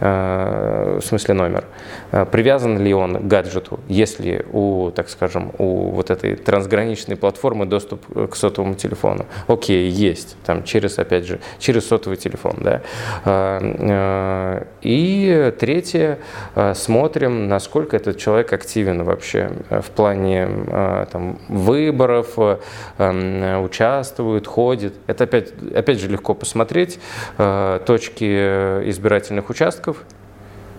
Э, 0.00 0.98
в 1.00 1.04
смысле 1.04 1.34
номер, 1.34 1.64
э, 2.12 2.24
привязан 2.24 2.78
ли 2.78 2.94
он 2.94 3.18
к 3.18 3.26
гаджету, 3.26 3.80
если 3.86 4.46
у, 4.50 4.90
так 4.92 5.10
скажем, 5.10 5.52
у 5.58 5.90
вот 5.90 6.10
этой 6.10 6.36
трансграничной 6.36 7.16
платформы 7.16 7.66
доступ 7.66 8.30
к 8.30 8.34
сотовому 8.34 8.74
телефону. 8.74 9.26
Окей, 9.46 9.90
есть, 9.90 10.36
там 10.46 10.64
через, 10.64 10.98
опять 10.98 11.26
же, 11.26 11.38
через 11.58 11.86
сотовый 11.86 12.16
телефон, 12.16 12.56
да. 12.60 12.80
Э, 13.26 14.64
и 14.80 15.52
третье, 15.58 16.18
смотрим, 16.74 17.48
насколько 17.48 17.96
этот 17.96 18.16
человек 18.16 18.52
активен 18.54 19.02
вообще 19.04 19.50
в 19.68 19.90
плане 19.90 20.48
там, 21.12 21.38
выборов, 21.48 22.38
участвует, 22.98 24.46
ходит. 24.46 24.94
Это 25.06 25.24
опять, 25.24 25.52
опять 25.74 26.00
же 26.00 26.08
легко 26.08 26.34
посмотреть, 26.34 26.98
точки 27.36 28.24
избирательных 28.90 29.50
участков, 29.50 29.89
участков 29.90 30.04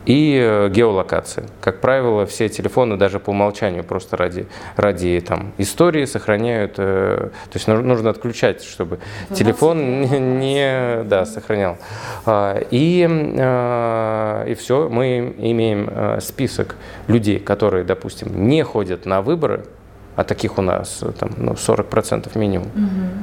и 0.08 0.36
э, 0.42 0.70
геолокации. 0.70 1.44
Как 1.62 1.80
правило, 1.80 2.26
все 2.26 2.50
телефоны 2.50 2.98
даже 2.98 3.20
по 3.20 3.30
умолчанию 3.30 3.84
просто 3.84 4.18
ради, 4.18 4.48
ради 4.76 5.22
там, 5.22 5.54
истории 5.60 6.06
сохраняют, 6.06 6.74
э, 6.78 7.30
то 7.30 7.54
есть 7.54 7.68
нужно 7.68 8.10
отключать, 8.10 8.64
чтобы 8.64 8.98
ну, 9.30 9.36
телефон 9.36 10.02
не, 10.02 10.20
не 10.20 11.04
да, 11.04 11.26
сохранял. 11.26 11.78
А, 12.26 12.60
и, 12.72 13.08
э, 13.08 14.46
и 14.48 14.56
все, 14.56 14.90
мы 14.90 15.36
имеем 15.38 16.20
список 16.20 16.78
людей, 17.08 17.38
которые, 17.40 17.84
допустим, 17.84 18.48
не 18.48 18.64
ходят 18.64 19.06
на 19.06 19.22
выборы, 19.22 19.66
а 20.16 20.24
таких 20.24 20.58
у 20.58 20.64
нас 20.64 21.04
там, 21.20 21.30
ну, 21.38 21.52
40% 21.52 22.36
минимум. 22.40 22.68
Угу 22.70 23.21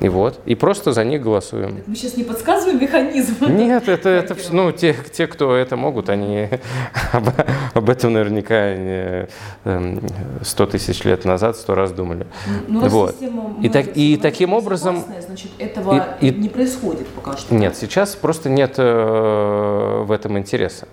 и 0.00 0.08
вот, 0.08 0.40
и 0.46 0.54
просто 0.54 0.92
за 0.92 1.04
них 1.04 1.22
голосуем. 1.22 1.82
Мы 1.86 1.94
сейчас 1.94 2.16
не 2.16 2.24
подсказываем 2.24 2.80
механизм? 2.80 3.34
Нет, 3.46 3.86
это, 3.86 4.08
это 4.08 4.34
ну, 4.50 4.72
те, 4.72 4.96
те, 5.12 5.26
кто 5.26 5.54
это 5.54 5.76
могут, 5.76 6.08
они 6.08 6.48
об, 7.12 7.28
об 7.74 7.90
этом 7.90 8.14
наверняка 8.14 8.76
не, 8.76 9.28
100 10.42 10.64
эм, 10.64 10.70
тысяч 10.70 11.04
лет 11.04 11.26
назад 11.26 11.56
сто 11.56 11.74
раз 11.74 11.92
думали. 11.92 12.26
Ну, 12.66 12.88
вот. 12.88 13.14
и, 13.62 13.68
так, 13.68 13.94
и 13.94 14.16
таким 14.16 14.54
образом... 14.54 15.04
Значит, 15.26 15.50
этого 15.58 16.16
и, 16.20 16.30
не 16.30 16.48
происходит 16.48 17.06
пока 17.08 17.36
что. 17.36 17.54
Нет, 17.54 17.76
сейчас 17.76 18.16
просто 18.16 18.48
нет 18.48 18.76
э, 18.78 20.02
в 20.02 20.10
этом 20.12 20.38
интереса. 20.38 20.88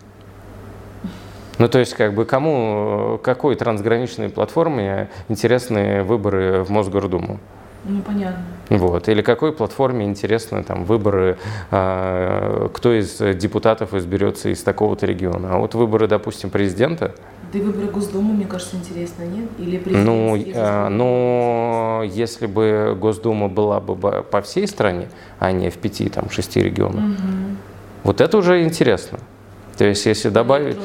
Ну, 1.60 1.70
то 1.70 1.80
есть, 1.80 1.94
как 1.94 2.14
бы, 2.14 2.26
кому, 2.26 3.20
какой 3.24 3.56
трансграничной 3.56 4.30
платформе 4.30 5.10
интересны 5.30 6.04
выборы 6.04 6.64
в 6.64 6.70
Мосгордуму? 6.70 7.40
Ну, 7.88 8.02
понятно. 8.02 8.44
Вот. 8.70 9.08
Или 9.08 9.22
какой 9.22 9.54
платформе 9.54 10.06
интересны 10.06 10.64
там, 10.64 10.84
выборы, 10.84 11.38
э, 11.72 12.70
кто 12.74 12.94
из 12.94 13.18
депутатов 13.38 13.94
изберется 13.94 14.50
из 14.50 14.62
такого-то 14.62 15.06
региона. 15.06 15.56
А 15.56 15.58
вот 15.58 15.74
выборы, 15.74 16.08
допустим, 16.08 16.50
президента. 16.50 17.14
Да 17.54 17.60
и 17.60 17.62
выборы 17.62 17.88
Госдумы, 17.88 18.34
мне 18.34 18.46
кажется, 18.46 18.76
интересно, 18.76 19.24
нет? 19.24 19.48
Или 19.58 19.82
ну, 19.86 20.36
э, 20.36 20.90
но 20.90 22.04
если 22.06 22.46
бы 22.46 22.96
Госдума 23.00 23.48
была 23.48 23.80
бы 23.80 23.96
по 24.24 24.42
всей 24.42 24.68
стране, 24.68 25.08
а 25.40 25.54
не 25.54 25.70
в 25.70 25.78
пяти, 25.78 26.10
там, 26.10 26.30
шести 26.30 26.62
регионах, 26.62 27.04
угу. 27.04 27.56
вот 28.04 28.20
это 28.20 28.38
уже 28.38 28.64
интересно. 28.64 29.20
То 29.78 29.86
есть, 29.86 30.06
если 30.08 30.30
добавить, 30.30 30.78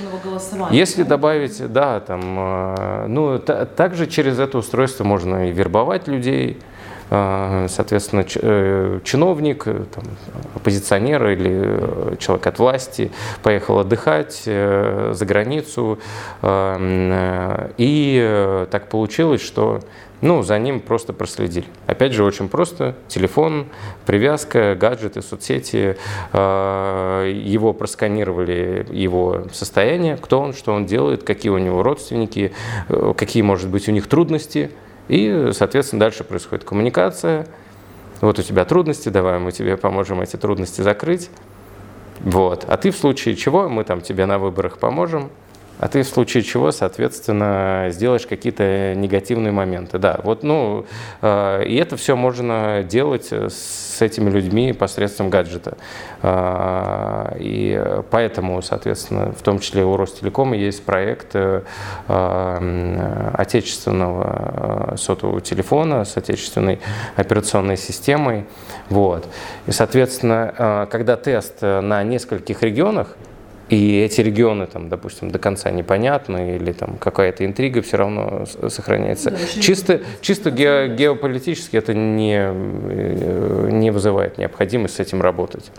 если 0.70 1.02
добавить, 1.02 1.72
да, 1.72 1.98
там, 2.00 2.20
э, 2.38 3.06
ну, 3.08 3.38
также 3.38 4.06
через 4.06 4.38
это 4.38 4.58
устройство 4.58 5.02
можно 5.02 5.48
и 5.48 5.52
вербовать 5.52 6.06
людей, 6.06 6.58
а, 6.60 6.71
соответственно, 7.12 8.24
э, 8.36 9.00
чиновник, 9.04 9.64
э, 9.66 9.84
там, 9.94 10.04
оппозиционер 10.54 11.28
или 11.28 11.50
э, 11.52 12.16
человек 12.18 12.46
от 12.46 12.58
власти 12.58 13.10
поехал 13.42 13.80
отдыхать 13.80 14.42
за 14.44 15.26
границу, 15.26 15.98
а, 16.40 17.70
и 17.76 18.66
так 18.70 18.88
получилось, 18.88 19.42
что 19.42 19.80
ну, 20.22 20.42
за 20.42 20.58
ним 20.58 20.80
просто 20.80 21.12
проследили. 21.12 21.66
Опять 21.86 22.12
же, 22.12 22.24
очень 22.24 22.48
просто. 22.48 22.94
Телефон, 23.08 23.66
привязка, 24.06 24.76
гаджеты, 24.78 25.20
соцсети. 25.20 25.96
А, 26.32 27.28
его 27.28 27.72
просканировали, 27.74 28.86
его 28.90 29.44
состояние, 29.52 30.16
кто 30.16 30.40
он, 30.40 30.54
что 30.54 30.72
он 30.72 30.86
делает, 30.86 31.24
какие 31.24 31.50
у 31.50 31.58
него 31.58 31.82
родственники, 31.82 32.52
какие, 33.16 33.42
может 33.42 33.68
быть, 33.68 33.88
у 33.88 33.92
них 33.92 34.06
трудности– 34.06 34.70
и, 35.08 35.50
соответственно, 35.52 36.00
дальше 36.00 36.24
происходит 36.24 36.64
коммуникация. 36.64 37.46
Вот 38.20 38.38
у 38.38 38.42
тебя 38.42 38.64
трудности, 38.64 39.08
давай 39.08 39.38
мы 39.38 39.52
тебе 39.52 39.76
поможем 39.76 40.20
эти 40.20 40.36
трудности 40.36 40.80
закрыть. 40.80 41.30
Вот. 42.20 42.64
А 42.68 42.76
ты 42.76 42.90
в 42.90 42.96
случае 42.96 43.34
чего, 43.34 43.68
мы 43.68 43.84
там 43.84 44.00
тебе 44.00 44.26
на 44.26 44.38
выборах 44.38 44.78
поможем, 44.78 45.30
а 45.82 45.88
ты 45.88 46.02
в 46.02 46.06
случае 46.06 46.44
чего, 46.44 46.70
соответственно, 46.70 47.88
сделаешь 47.90 48.24
какие-то 48.24 48.94
негативные 48.94 49.50
моменты. 49.50 49.98
Да, 49.98 50.20
вот, 50.22 50.44
ну, 50.44 50.86
э, 51.20 51.64
и 51.64 51.74
это 51.74 51.96
все 51.96 52.14
можно 52.14 52.84
делать 52.84 53.32
с 53.32 54.00
этими 54.00 54.30
людьми 54.30 54.72
посредством 54.72 55.28
гаджета. 55.28 55.76
Э, 56.22 57.34
и 57.36 58.00
поэтому, 58.12 58.62
соответственно, 58.62 59.32
в 59.32 59.42
том 59.42 59.58
числе 59.58 59.84
у 59.84 59.96
Ростелекома 59.96 60.56
есть 60.56 60.84
проект 60.84 61.34
э, 61.34 61.62
отечественного 63.34 64.94
сотового 64.96 65.40
телефона 65.40 66.04
с 66.04 66.16
отечественной 66.16 66.78
операционной 67.16 67.76
системой. 67.76 68.44
Вот. 68.88 69.26
И, 69.66 69.72
соответственно, 69.72 70.86
когда 70.92 71.16
тест 71.16 71.60
на 71.60 72.04
нескольких 72.04 72.62
регионах, 72.62 73.16
и 73.72 74.02
эти 74.02 74.20
регионы, 74.20 74.66
там, 74.66 74.90
допустим, 74.90 75.30
до 75.30 75.38
конца 75.38 75.70
непонятны, 75.70 76.56
или 76.56 76.72
там 76.72 76.98
какая-то 76.98 77.46
интрига 77.46 77.80
все 77.80 77.96
равно 77.96 78.44
сохраняется. 78.68 79.30
Да, 79.30 79.38
чисто 79.62 80.02
чисто 80.20 80.50
ге, 80.50 80.94
геополитически 80.94 81.78
это 81.78 81.94
не, 81.94 82.36
э, 82.38 83.68
не 83.72 83.90
вызывает 83.90 84.36
необходимость 84.36 84.96
с 84.96 85.00
этим 85.00 85.22
работать. 85.22 85.70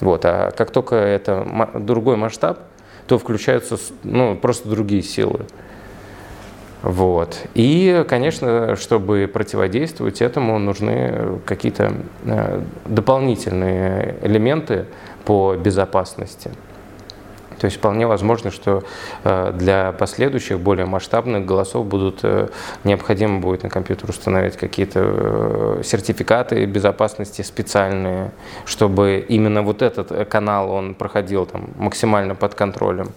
Вот. 0.00 0.24
А 0.24 0.52
как 0.52 0.70
только 0.70 0.96
это 0.96 1.46
другой 1.74 2.16
масштаб, 2.16 2.60
то 3.06 3.18
включаются 3.18 3.76
ну, 4.04 4.36
просто 4.36 4.70
другие 4.70 5.02
силы. 5.02 5.40
Вот. 6.80 7.36
И, 7.52 8.06
конечно, 8.08 8.74
чтобы 8.76 9.30
противодействовать 9.30 10.22
этому, 10.22 10.58
нужны 10.58 11.40
какие-то 11.44 11.92
э, 12.24 12.62
дополнительные 12.86 14.16
элементы 14.22 14.86
по 15.26 15.56
безопасности. 15.56 16.50
То 17.64 17.66
есть 17.68 17.78
вполне 17.78 18.06
возможно, 18.06 18.50
что 18.50 18.82
э, 19.24 19.52
для 19.54 19.92
последующих 19.92 20.60
более 20.60 20.84
масштабных 20.84 21.46
голосов 21.46 21.86
будут 21.86 22.20
э, 22.22 22.48
необходимо 22.84 23.40
будет 23.40 23.62
на 23.62 23.70
компьютер 23.70 24.10
установить 24.10 24.58
какие-то 24.58 25.00
э, 25.02 25.82
сертификаты 25.82 26.66
безопасности 26.66 27.40
специальные, 27.40 28.32
чтобы 28.66 29.24
именно 29.26 29.62
вот 29.62 29.80
этот 29.80 30.28
канал 30.28 30.72
он 30.72 30.94
проходил 30.94 31.46
там 31.46 31.70
максимально 31.78 32.34
под 32.34 32.54
контролем. 32.54 33.14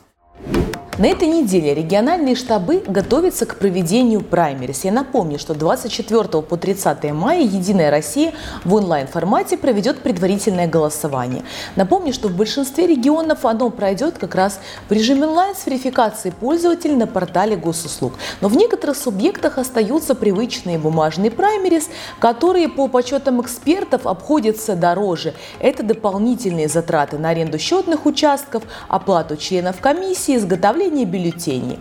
На 1.00 1.06
этой 1.06 1.28
неделе 1.28 1.76
региональные 1.76 2.34
штабы 2.34 2.84
готовятся 2.88 3.46
к 3.46 3.60
проведению 3.60 4.22
праймерис. 4.22 4.84
Я 4.84 4.92
напомню, 4.92 5.38
что 5.38 5.54
24 5.54 6.42
по 6.42 6.58
30 6.58 7.12
мая 7.12 7.42
«Единая 7.44 7.92
Россия» 7.92 8.34
в 8.66 8.74
онлайн-формате 8.74 9.58
проведет 9.58 10.00
предварительное 10.00 10.68
голосование. 10.68 11.44
Напомню, 11.76 12.14
что 12.14 12.30
в 12.30 12.36
большинстве 12.36 12.88
регионов 12.88 13.46
оно 13.46 13.70
пройдет 13.70 14.18
как 14.18 14.34
раз 14.34 14.60
в 14.90 14.92
режиме 14.92 15.28
онлайн 15.28 15.54
с 15.56 15.68
верификацией 15.68 16.34
пользователей 16.34 16.96
на 16.96 17.06
портале 17.06 17.56
госуслуг. 17.56 18.14
Но 18.42 18.48
в 18.48 18.58
некоторых 18.58 18.98
субъектах 18.98 19.60
остаются 19.60 20.16
привычные 20.16 20.80
бумажные 20.80 21.30
праймерис, 21.30 21.90
которые 22.18 22.70
по 22.70 22.88
подсчетам 22.88 23.40
экспертов 23.40 24.08
обходятся 24.08 24.76
дороже. 24.76 25.36
Это 25.60 25.84
дополнительные 25.84 26.68
затраты 26.68 27.20
на 27.20 27.30
аренду 27.30 27.60
счетных 27.60 28.08
участков, 28.08 28.64
оплату 28.88 29.38
членов 29.38 29.80
комиссии, 29.80 30.36
изготовление 30.38 30.87
составления 30.88 31.06
бюллетеней. 31.06 31.80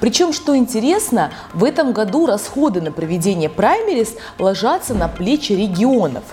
Причем, 0.00 0.32
что 0.32 0.56
интересно, 0.56 1.30
в 1.52 1.64
этом 1.64 1.92
году 1.92 2.26
расходы 2.26 2.80
на 2.80 2.90
проведение 2.90 3.48
праймерис 3.48 4.14
ложатся 4.38 4.94
на 4.94 5.08
плечи 5.08 5.52
регионов. 5.52 6.24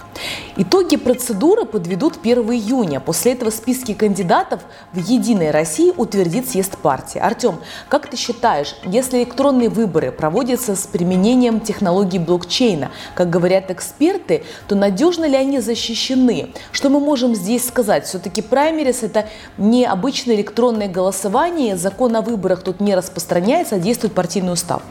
Итоги 0.56 0.98
процедуры 0.98 1.65
подведут 1.65 2.20
1 2.22 2.39
июня. 2.51 3.00
После 3.00 3.34
этого 3.34 3.50
списки 3.50 3.94
кандидатов 3.94 4.62
в 4.94 5.00
«Единой 5.00 5.51
России» 5.51 5.92
утвердит 5.96 6.48
съезд 6.48 6.77
партии. 6.77 7.20
Артем, 7.20 7.60
как 7.89 8.10
ты 8.10 8.18
считаешь, 8.18 8.75
если 8.86 9.18
электронные 9.18 9.70
выборы 9.70 10.12
проводятся 10.12 10.75
с 10.75 10.86
применением 10.86 11.60
технологий 11.60 12.20
блокчейна, 12.20 12.92
как 13.15 13.30
говорят 13.30 13.72
эксперты, 13.72 14.44
то 14.68 14.75
надежно 14.75 15.25
ли 15.25 15.36
они 15.36 15.60
защищены? 15.60 16.50
Что 16.72 16.89
мы 16.89 17.00
можем 17.00 17.36
здесь 17.36 17.68
сказать? 17.68 18.06
Все-таки 18.06 18.42
праймерис– 18.42 19.01
это 19.03 19.27
не 19.58 19.86
обычное 19.86 20.36
электронное 20.36 20.88
голосование, 20.88 21.75
закон 21.75 22.12
на 22.13 22.21
выборах 22.21 22.61
тут 22.61 22.79
не 22.79 22.95
распространяется, 22.95 23.75
а 23.75 23.79
действует 23.79 24.13
партийный 24.13 24.53
устав. 24.53 24.83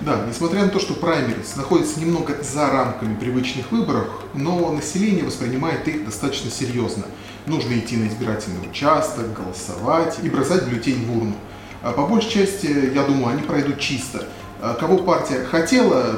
Да, 0.00 0.26
несмотря 0.28 0.64
на 0.64 0.68
то, 0.68 0.80
что 0.80 0.92
праймерис 0.94 1.54
находится 1.56 2.00
немного 2.00 2.34
за 2.42 2.68
рамками 2.68 3.14
привычных 3.14 3.70
выборов, 3.70 4.08
но 4.34 4.72
население 4.72 5.24
воспринимает 5.24 5.86
их 5.86 6.04
достаточно 6.04 6.50
серьезно. 6.50 7.04
Нужно 7.46 7.74
идти 7.78 7.96
на 7.96 8.08
избирательный 8.08 8.68
участок, 8.68 9.32
голосовать 9.32 10.18
и 10.22 10.28
бросать 10.28 10.64
бюллетень 10.64 11.06
в 11.06 11.16
урну. 11.16 11.34
А 11.82 11.92
по 11.92 12.06
большей 12.06 12.30
части, 12.30 12.90
я 12.92 13.04
думаю, 13.04 13.28
они 13.28 13.42
пройдут 13.42 13.78
чисто. 13.78 14.26
А 14.60 14.74
кого 14.74 14.98
партия 14.98 15.44
хотела 15.44 16.14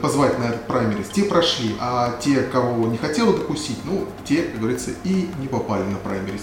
позвать 0.00 0.38
на 0.38 0.44
этот 0.44 0.66
праймерис, 0.66 1.08
те 1.08 1.24
прошли, 1.24 1.74
а 1.80 2.18
те, 2.20 2.42
кого 2.42 2.86
не 2.86 2.98
хотела 2.98 3.32
допустить, 3.32 3.78
ну, 3.84 4.06
те, 4.24 4.42
как 4.42 4.60
говорится, 4.60 4.90
и 5.04 5.28
не 5.40 5.48
попали 5.48 5.84
на 5.84 5.96
праймерис. 5.96 6.42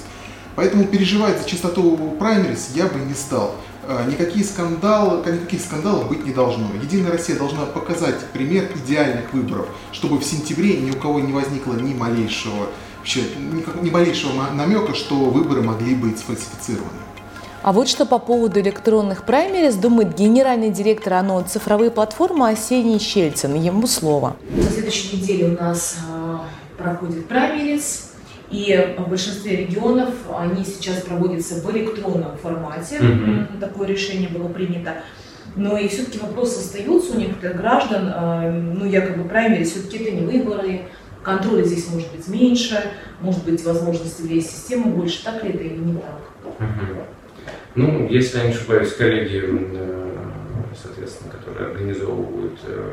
Поэтому 0.56 0.86
переживать 0.86 1.42
за 1.42 1.50
чистоту 1.50 1.98
праймерис 2.18 2.72
я 2.74 2.86
бы 2.86 3.00
не 3.00 3.14
стал. 3.14 3.56
А, 3.88 4.06
никакие 4.10 4.44
скандалы, 4.44 5.20
никаких 5.32 5.62
скандалов 5.62 6.08
быть 6.10 6.26
не 6.26 6.34
должно. 6.34 6.68
Единая 6.82 7.12
Россия 7.12 7.38
должна 7.38 7.66
показать 7.66 8.20
пример 8.34 8.72
идеальных 8.76 9.32
выборов, 9.34 9.68
чтобы 9.92 10.18
в 10.18 10.24
сентябре 10.24 10.78
ни 10.78 10.92
у 10.92 10.96
кого 10.96 11.20
не 11.20 11.34
возникло 11.34 11.74
ни 11.74 11.94
малейшего, 11.94 12.68
вообще, 12.98 13.22
ни 13.82 13.90
малейшего 13.90 14.32
намека, 14.54 14.96
что 14.96 15.16
выборы 15.16 15.62
могли 15.62 15.94
быть 15.94 16.18
сфальсифицированы. 16.18 16.90
А 17.62 17.74
вот 17.74 17.88
что 17.88 18.06
по 18.06 18.20
поводу 18.20 18.60
электронных 18.60 19.24
праймерис 19.24 19.76
думает 19.76 20.16
генеральный 20.16 20.70
директор 20.70 21.14
ОНО 21.14 21.46
«Цифровые 21.46 21.90
платформы» 21.92 22.50
Осений 22.50 23.00
Щельцин. 23.00 23.56
Ему 23.56 23.88
слово. 23.88 24.36
На 24.50 24.70
следующей 24.70 25.18
неделе 25.18 25.46
у 25.48 25.62
нас 25.62 25.98
а, 26.08 26.46
проходит 26.78 27.28
праймерис. 27.28 28.12
И 28.52 28.96
в 28.98 29.10
большинстве 29.10 29.56
регионов 29.58 30.10
они 30.38 30.64
сейчас 30.64 31.02
проводятся 31.02 31.56
в 31.56 31.72
электронном 31.72 32.38
формате. 32.38 32.98
Mm-hmm. 33.00 33.60
Такое 33.60 33.88
решение 33.88 34.30
было 34.30 34.48
принято. 34.48 34.94
Но 35.56 35.78
и 35.78 35.88
все-таки 35.88 36.20
вопросы 36.20 36.60
остаются 36.60 37.14
у 37.14 37.20
некоторых 37.20 37.58
граждан, 37.58 38.12
э, 38.14 38.52
ну, 38.52 38.86
якобы 38.86 39.24
праймери, 39.24 39.64
все-таки 39.64 40.00
это 40.00 40.12
не 40.12 40.26
выборы, 40.26 40.82
контроля 41.24 41.64
здесь 41.64 41.90
может 41.90 42.12
быть 42.12 42.28
меньше, 42.28 42.92
может 43.22 43.44
быть 43.46 43.64
возможности 43.64 44.22
влиять 44.22 44.46
систему 44.46 44.92
больше, 44.92 45.24
так 45.24 45.44
ли 45.44 45.52
это 45.52 45.64
или 45.64 45.78
не 45.78 45.98
так? 45.98 46.20
Угу. 46.60 47.02
Ну, 47.76 48.08
если 48.10 48.40
я 48.40 48.46
не 48.46 48.52
ошибаюсь, 48.52 48.94
коллеги, 48.94 49.44
э, 49.46 50.16
соответственно, 50.82 51.32
которые 51.32 51.72
организовывают 51.72 52.60
э, 52.68 52.92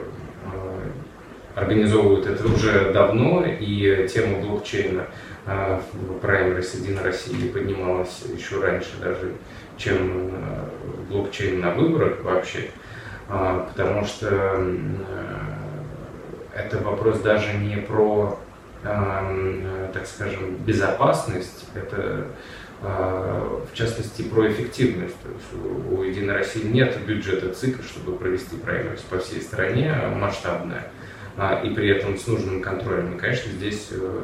организовывают 1.54 2.26
это 2.26 2.46
уже 2.46 2.92
давно, 2.92 3.44
и 3.44 4.08
тема 4.12 4.40
блокчейна 4.40 5.06
а, 5.46 5.82
в 5.92 6.18
праймерис 6.18 6.74
Единой 6.74 7.02
России 7.02 7.48
поднималась 7.48 8.22
еще 8.34 8.60
раньше 8.60 8.90
даже, 9.00 9.32
чем 9.76 10.28
э, 10.28 11.10
блокчейн 11.10 11.60
на 11.60 11.70
выборах 11.72 12.22
вообще, 12.22 12.70
а, 13.28 13.68
потому 13.68 14.04
что 14.04 14.64
это 16.54 16.78
вопрос 16.78 17.20
даже 17.20 17.52
не 17.54 17.76
про, 17.76 18.38
а, 18.84 19.90
так 19.92 20.06
скажем, 20.06 20.56
безопасность, 20.56 21.66
это 21.74 22.28
в 22.82 23.74
частности 23.74 24.22
про 24.22 24.50
эффективность. 24.50 25.14
То 25.22 25.28
есть 25.28 25.92
у 25.92 26.02
Единой 26.02 26.34
России 26.34 26.66
нет 26.66 26.98
бюджета 27.06 27.54
ЦИКа, 27.54 27.80
чтобы 27.84 28.16
провести 28.16 28.56
праймерис 28.56 29.02
по 29.02 29.20
всей 29.20 29.40
стране 29.40 29.94
масштабная 30.16 30.86
а, 30.86 31.01
и 31.64 31.70
при 31.70 31.88
этом 31.88 32.18
с 32.18 32.26
нужным 32.26 32.60
контролем. 32.60 33.14
И, 33.14 33.18
конечно, 33.18 33.50
здесь 33.52 33.88
э, 33.90 34.22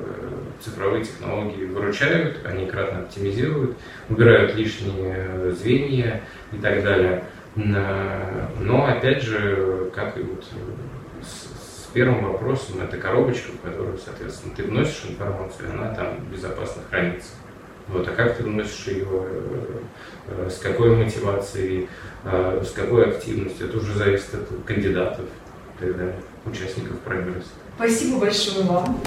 цифровые 0.61 1.05
технологии 1.05 1.65
выручают, 1.65 2.45
они 2.45 2.67
кратно 2.67 3.01
оптимизируют, 3.01 3.77
убирают 4.11 4.55
лишние 4.55 5.53
звенья 5.53 6.23
и 6.53 6.59
так 6.59 6.83
далее. 6.83 7.25
Но, 7.57 8.87
опять 8.87 9.23
же, 9.23 9.91
как 9.95 10.17
и 10.17 10.21
вот 10.21 10.45
с, 11.23 11.87
с 11.87 11.91
первым 11.93 12.31
вопросом, 12.31 12.83
это 12.83 12.99
коробочка, 12.99 13.51
в 13.53 13.61
которую, 13.63 13.99
соответственно, 13.99 14.55
ты 14.55 14.65
вносишь 14.65 15.07
информацию, 15.09 15.71
она 15.73 15.95
там 15.95 16.19
безопасно 16.31 16.83
хранится. 16.89 17.33
Вот, 17.89 18.07
а 18.07 18.13
как 18.13 18.37
ты 18.37 18.43
вносишь 18.43 18.87
ее, 18.89 19.07
э, 20.27 20.51
с 20.51 20.59
какой 20.59 20.95
мотивацией, 20.95 21.89
э, 22.25 22.63
с 22.63 22.71
какой 22.73 23.09
активностью, 23.09 23.67
это 23.67 23.79
уже 23.79 23.95
зависит 23.95 24.35
от 24.35 24.49
кандидатов 24.67 25.25
и 25.25 25.85
так 25.85 25.97
далее 25.97 26.21
участников 26.51 26.99
праймерис. 27.01 27.47
Спасибо 27.77 28.19
большое 28.19 28.65
вам. 28.65 29.01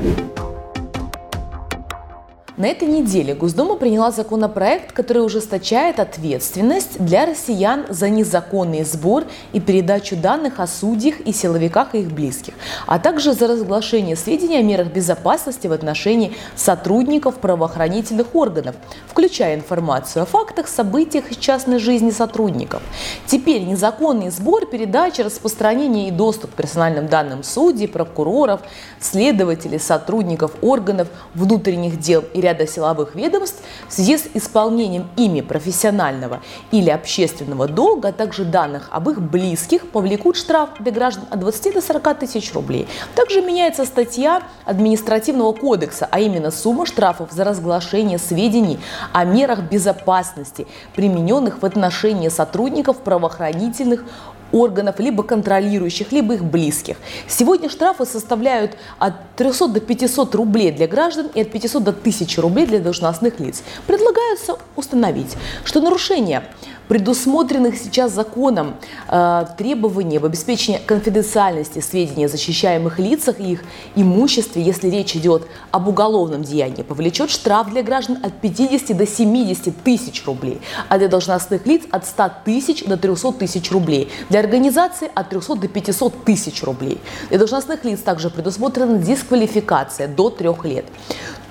На 2.57 2.65
этой 2.65 2.85
неделе 2.85 3.33
Госдума 3.33 3.77
приняла 3.77 4.11
законопроект, 4.11 4.91
который 4.91 5.25
ужесточает 5.25 6.01
ответственность 6.01 6.99
для 6.99 7.25
россиян 7.25 7.85
за 7.87 8.09
незаконный 8.09 8.83
сбор 8.83 9.23
и 9.53 9.61
передачу 9.61 10.17
данных 10.17 10.59
о 10.59 10.67
судьях 10.67 11.21
и 11.21 11.31
силовиках 11.31 11.95
и 11.95 11.99
их 11.99 12.11
близких, 12.11 12.53
а 12.87 12.99
также 12.99 13.31
за 13.31 13.47
разглашение 13.47 14.17
сведений 14.17 14.57
о 14.57 14.63
мерах 14.63 14.91
безопасности 14.91 15.67
в 15.67 15.71
отношении 15.71 16.33
сотрудников 16.55 17.35
правоохранительных 17.35 18.35
органов, 18.35 18.75
включая 19.07 19.55
информацию 19.55 20.23
о 20.23 20.25
фактах, 20.25 20.67
событиях 20.67 21.31
и 21.31 21.39
частной 21.39 21.79
жизни 21.79 22.11
сотрудников. 22.11 22.81
Теперь 23.27 23.61
незаконный 23.61 24.29
сбор, 24.29 24.65
передача, 24.65 25.23
распространение 25.23 26.09
и 26.09 26.11
доступ 26.11 26.51
к 26.51 26.55
персональным 26.55 27.07
данным 27.07 27.43
судей, 27.43 27.87
прокуроров, 27.87 28.59
следователей, 28.99 29.79
сотрудников 29.79 30.51
органов 30.61 31.07
внутренних 31.33 31.97
дел 31.97 32.25
и 32.33 32.40
ряда 32.41 32.67
силовых 32.67 33.15
ведомств 33.15 33.61
в 33.87 33.93
связи 33.93 34.17
с 34.17 34.27
исполнением 34.33 35.09
ими 35.15 35.41
профессионального 35.41 36.41
или 36.71 36.89
общественного 36.89 37.67
долга, 37.67 38.09
а 38.09 38.11
также 38.11 38.43
данных 38.43 38.89
об 38.91 39.09
их 39.09 39.21
близких, 39.21 39.89
повлекут 39.89 40.35
штраф 40.35 40.69
для 40.79 40.91
граждан 40.91 41.25
от 41.29 41.39
20 41.39 41.73
до 41.73 41.81
40 41.81 42.19
тысяч 42.19 42.53
рублей. 42.53 42.87
Также 43.15 43.41
меняется 43.41 43.85
статья 43.85 44.43
административного 44.65 45.53
кодекса, 45.53 46.07
а 46.11 46.19
именно 46.19 46.51
сумма 46.51 46.85
штрафов 46.85 47.31
за 47.31 47.43
разглашение 47.43 48.17
сведений 48.17 48.79
о 49.13 49.23
мерах 49.23 49.59
безопасности, 49.59 50.67
примененных 50.95 51.61
в 51.61 51.65
отношении 51.65 52.29
сотрудников 52.29 52.97
правоохранительных 52.97 54.03
органов, 54.51 54.99
либо 54.99 55.23
контролирующих, 55.23 56.11
либо 56.11 56.35
их 56.35 56.43
близких. 56.43 56.97
Сегодня 57.27 57.69
штрафы 57.69 58.05
составляют 58.05 58.77
от 58.99 59.13
300 59.35 59.67
до 59.67 59.79
500 59.79 60.35
рублей 60.35 60.71
для 60.71 60.87
граждан 60.87 61.27
и 61.33 61.41
от 61.41 61.51
500 61.51 61.83
до 61.83 61.91
1000 61.91 62.41
рублей 62.41 62.65
для 62.65 62.79
должностных 62.79 63.39
лиц. 63.39 63.63
Предлагается 63.87 64.57
установить, 64.75 65.35
что 65.63 65.81
нарушение 65.81 66.43
предусмотренных 66.91 67.77
сейчас 67.77 68.11
законом 68.11 68.75
э, 69.07 69.45
требований 69.57 70.19
в 70.19 70.25
обеспечении 70.25 70.77
конфиденциальности 70.85 71.79
сведений 71.79 72.25
о 72.25 72.27
защищаемых 72.27 72.99
лицах 72.99 73.39
и 73.39 73.53
их 73.53 73.63
имуществе, 73.95 74.61
если 74.61 74.89
речь 74.89 75.15
идет 75.15 75.47
об 75.71 75.87
уголовном 75.87 76.43
деянии, 76.43 76.83
повлечет 76.83 77.29
штраф 77.29 77.69
для 77.69 77.81
граждан 77.81 78.17
от 78.21 78.33
50 78.41 78.97
до 78.97 79.07
70 79.07 79.83
тысяч 79.83 80.25
рублей, 80.25 80.59
а 80.89 80.97
для 80.97 81.07
должностных 81.07 81.65
лиц 81.65 81.83
от 81.91 82.05
100 82.05 82.31
тысяч 82.43 82.83
до 82.83 82.97
300 82.97 83.31
тысяч 83.39 83.71
рублей, 83.71 84.11
для 84.29 84.41
организации 84.41 85.09
от 85.15 85.29
300 85.29 85.55
до 85.55 85.67
500 85.69 86.25
тысяч 86.25 86.61
рублей. 86.61 86.99
Для 87.29 87.37
должностных 87.37 87.85
лиц 87.85 88.01
также 88.01 88.29
предусмотрена 88.29 88.97
дисквалификация 88.97 90.09
до 90.09 90.29
трех 90.29 90.65
лет. 90.65 90.83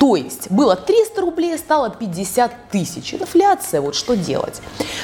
То 0.01 0.17
есть 0.17 0.51
было 0.51 0.77
300 0.77 1.21
рублей, 1.21 1.59
стало 1.59 1.91
50 1.91 2.71
тысяч. 2.71 3.13
Инфляция, 3.13 3.83
вот 3.83 3.95
что 3.95 4.17
делать. 4.17 4.63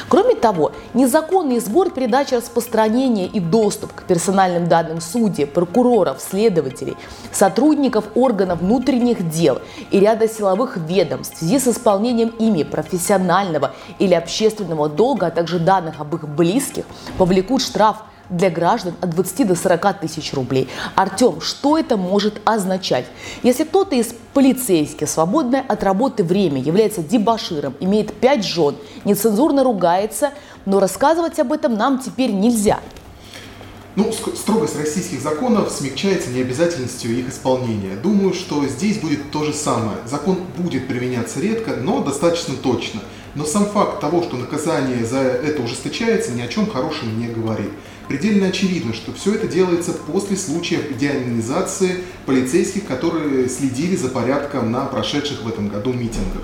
Кроме 0.08 0.34
того, 0.34 0.72
незаконный 0.94 1.60
сбор, 1.60 1.90
передача, 1.90 2.36
распространение 2.36 3.26
и 3.26 3.38
доступ 3.38 3.92
к 3.92 4.04
персональным 4.04 4.68
данным 4.68 5.02
судей, 5.02 5.46
прокуроров, 5.46 6.22
следователей, 6.22 6.96
сотрудников 7.30 8.06
органов 8.14 8.62
внутренних 8.62 9.28
дел 9.28 9.58
и 9.90 10.00
ряда 10.00 10.26
силовых 10.28 10.78
ведомств 10.78 11.36
в 11.36 11.38
связи 11.40 11.58
с 11.58 11.68
исполнением 11.68 12.30
ими 12.38 12.62
профессионального 12.62 13.74
или 13.98 14.14
общественного 14.14 14.88
долга, 14.88 15.26
а 15.26 15.30
также 15.30 15.58
данных 15.58 16.00
об 16.00 16.14
их 16.14 16.26
близких, 16.26 16.86
повлекут 17.18 17.60
штраф– 17.60 17.98
для 18.30 18.50
граждан 18.50 18.94
от 19.00 19.10
20 19.10 19.46
до 19.46 19.54
40 19.54 20.00
тысяч 20.00 20.32
рублей. 20.32 20.68
Артем, 20.94 21.40
что 21.40 21.78
это 21.78 21.96
может 21.96 22.40
означать? 22.44 23.06
Если 23.42 23.64
кто-то 23.64 23.94
из 23.94 24.14
полицейских, 24.34 25.08
свободное 25.08 25.64
от 25.66 25.82
работы 25.82 26.24
время, 26.24 26.60
является 26.60 27.02
дебаширом, 27.02 27.74
имеет 27.80 28.14
5 28.14 28.44
жен, 28.44 28.76
нецензурно 29.04 29.64
ругается, 29.64 30.32
но 30.64 30.80
рассказывать 30.80 31.38
об 31.38 31.52
этом 31.52 31.74
нам 31.74 31.98
теперь 31.98 32.32
нельзя. 32.32 32.80
Ну, 33.96 34.12
строгость 34.12 34.76
российских 34.76 35.22
законов 35.22 35.70
смягчается 35.70 36.28
необязательностью 36.28 37.18
их 37.18 37.30
исполнения. 37.30 37.96
Думаю, 37.96 38.34
что 38.34 38.66
здесь 38.66 38.98
будет 38.98 39.30
то 39.30 39.42
же 39.42 39.54
самое. 39.54 39.96
Закон 40.04 40.36
будет 40.58 40.86
применяться 40.86 41.40
редко, 41.40 41.76
но 41.76 42.00
достаточно 42.02 42.54
точно. 42.62 43.00
Но 43.34 43.46
сам 43.46 43.64
факт 43.64 44.00
того, 44.00 44.22
что 44.22 44.36
наказание 44.36 45.02
за 45.06 45.20
это 45.20 45.62
ужесточается, 45.62 46.32
ни 46.32 46.42
о 46.42 46.48
чем 46.48 46.70
хорошем 46.70 47.18
не 47.18 47.28
говорит. 47.28 47.70
Предельно 48.08 48.48
очевидно, 48.48 48.94
что 48.94 49.12
все 49.12 49.34
это 49.34 49.48
делается 49.48 49.92
после 49.92 50.36
случаев 50.36 50.96
деанонизации 50.96 52.04
полицейских, 52.24 52.86
которые 52.86 53.48
следили 53.48 53.96
за 53.96 54.08
порядком 54.08 54.70
на 54.70 54.84
прошедших 54.84 55.42
в 55.42 55.48
этом 55.48 55.68
году 55.68 55.92
митингах. 55.92 56.42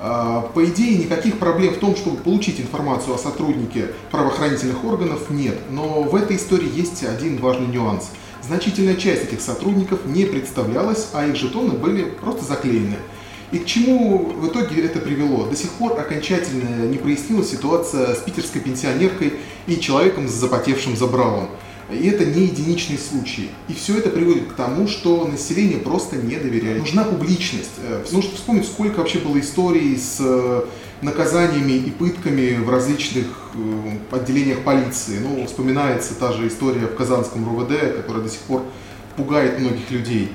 А, 0.00 0.40
по 0.54 0.64
идее, 0.64 0.96
никаких 0.96 1.38
проблем 1.38 1.74
в 1.74 1.78
том, 1.78 1.94
чтобы 1.94 2.16
получить 2.16 2.58
информацию 2.58 3.14
о 3.14 3.18
сотруднике 3.18 3.90
правоохранительных 4.10 4.82
органов 4.84 5.28
нет, 5.28 5.56
но 5.70 6.02
в 6.02 6.14
этой 6.14 6.36
истории 6.36 6.70
есть 6.74 7.04
один 7.04 7.36
важный 7.38 7.66
нюанс. 7.66 8.10
Значительная 8.42 8.96
часть 8.96 9.24
этих 9.24 9.40
сотрудников 9.40 10.06
не 10.06 10.24
представлялась, 10.24 11.08
а 11.12 11.26
их 11.26 11.36
жетоны 11.36 11.72
были 11.72 12.04
просто 12.04 12.44
заклеены. 12.44 12.96
И 13.52 13.58
к 13.58 13.66
чему 13.66 14.18
в 14.18 14.48
итоге 14.48 14.84
это 14.84 14.98
привело? 14.98 15.46
До 15.46 15.54
сих 15.54 15.70
пор 15.70 15.98
окончательно 15.98 16.86
не 16.86 16.98
прояснилась 16.98 17.50
ситуация 17.50 18.14
с 18.14 18.18
питерской 18.18 18.60
пенсионеркой 18.60 19.34
и 19.66 19.80
человеком 19.80 20.28
с 20.28 20.32
запотевшим 20.32 20.96
забралом. 20.96 21.48
И 21.90 22.08
это 22.08 22.24
не 22.24 22.46
единичный 22.46 22.98
случай. 22.98 23.50
И 23.68 23.74
все 23.74 23.98
это 23.98 24.08
приводит 24.08 24.48
к 24.48 24.54
тому, 24.54 24.88
что 24.88 25.26
население 25.26 25.78
просто 25.78 26.16
не 26.16 26.36
доверяет. 26.36 26.78
Нужна 26.78 27.04
публичность. 27.04 27.72
Э, 27.78 28.02
нужно 28.10 28.32
вспомнить, 28.34 28.66
сколько 28.66 28.98
вообще 28.98 29.18
было 29.18 29.38
историй 29.38 29.96
с 29.96 30.16
э, 30.20 30.64
наказаниями 31.02 31.72
и 31.72 31.90
пытками 31.90 32.56
в 32.56 32.70
различных 32.70 33.26
э, 33.54 34.16
отделениях 34.16 34.60
полиции. 34.60 35.18
Ну, 35.18 35.46
вспоминается 35.46 36.14
та 36.14 36.32
же 36.32 36.48
история 36.48 36.86
в 36.86 36.94
Казанском 36.94 37.46
РУВД, 37.46 37.96
которая 37.96 38.22
до 38.22 38.30
сих 38.30 38.40
пор 38.40 38.62
пугает 39.16 39.60
многих 39.60 39.90
людей. 39.90 40.32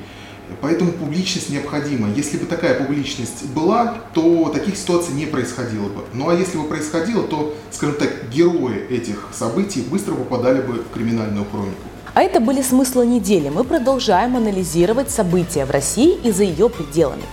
Поэтому 0.61 0.91
публичность 0.91 1.49
необходима. 1.49 2.09
Если 2.15 2.37
бы 2.37 2.45
такая 2.45 2.75
публичность 2.75 3.45
была, 3.55 3.97
то 4.13 4.49
таких 4.49 4.77
ситуаций 4.77 5.13
не 5.13 5.25
происходило 5.25 5.87
бы. 5.87 6.03
Ну 6.13 6.29
а 6.29 6.33
если 6.33 6.57
бы 6.57 6.65
происходило, 6.65 7.23
то, 7.23 7.53
скажем 7.71 7.95
так, 7.95 8.29
герои 8.29 8.87
этих 8.89 9.29
событий 9.31 9.81
быстро 9.81 10.13
попадали 10.13 10.61
бы 10.61 10.73
в 10.73 10.89
криминальную 10.93 11.45
хронику. 11.45 11.77
А 12.13 12.21
это 12.21 12.39
были 12.39 12.61
смыслы 12.61 13.05
недели. 13.05 13.49
Мы 13.49 13.63
продолжаем 13.63 14.35
анализировать 14.35 15.11
события 15.11 15.65
в 15.65 15.71
России 15.71 16.17
и 16.23 16.31
за 16.31 16.43
ее 16.43 16.69
пределами. 16.69 17.23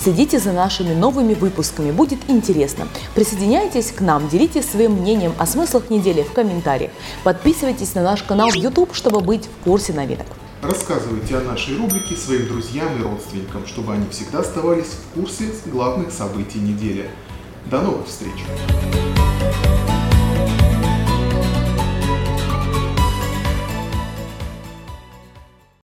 Следите 0.00 0.40
за 0.40 0.52
нашими 0.52 0.94
новыми 0.94 1.34
выпусками, 1.34 1.92
будет 1.92 2.18
интересно. 2.26 2.88
Присоединяйтесь 3.14 3.92
к 3.92 4.00
нам, 4.00 4.28
делитесь 4.28 4.68
своим 4.68 4.94
мнением 4.94 5.32
о 5.38 5.46
смыслах 5.46 5.90
недели 5.90 6.22
в 6.22 6.32
комментариях. 6.32 6.90
Подписывайтесь 7.22 7.94
на 7.94 8.02
наш 8.02 8.22
канал 8.24 8.50
в 8.50 8.56
YouTube, 8.56 8.94
чтобы 8.94 9.20
быть 9.20 9.46
в 9.46 9.64
курсе 9.64 9.92
новинок. 9.92 10.26
Рассказывайте 10.62 11.36
о 11.36 11.40
нашей 11.40 11.76
рубрике 11.76 12.14
своим 12.14 12.46
друзьям 12.46 12.96
и 12.96 13.02
родственникам, 13.02 13.66
чтобы 13.66 13.94
они 13.94 14.08
всегда 14.10 14.38
оставались 14.38 14.92
в 14.92 15.20
курсе 15.20 15.46
главных 15.66 16.12
событий 16.12 16.60
недели. 16.60 17.10
До 17.68 17.82
новых 17.82 18.06
встреч! 18.06 18.44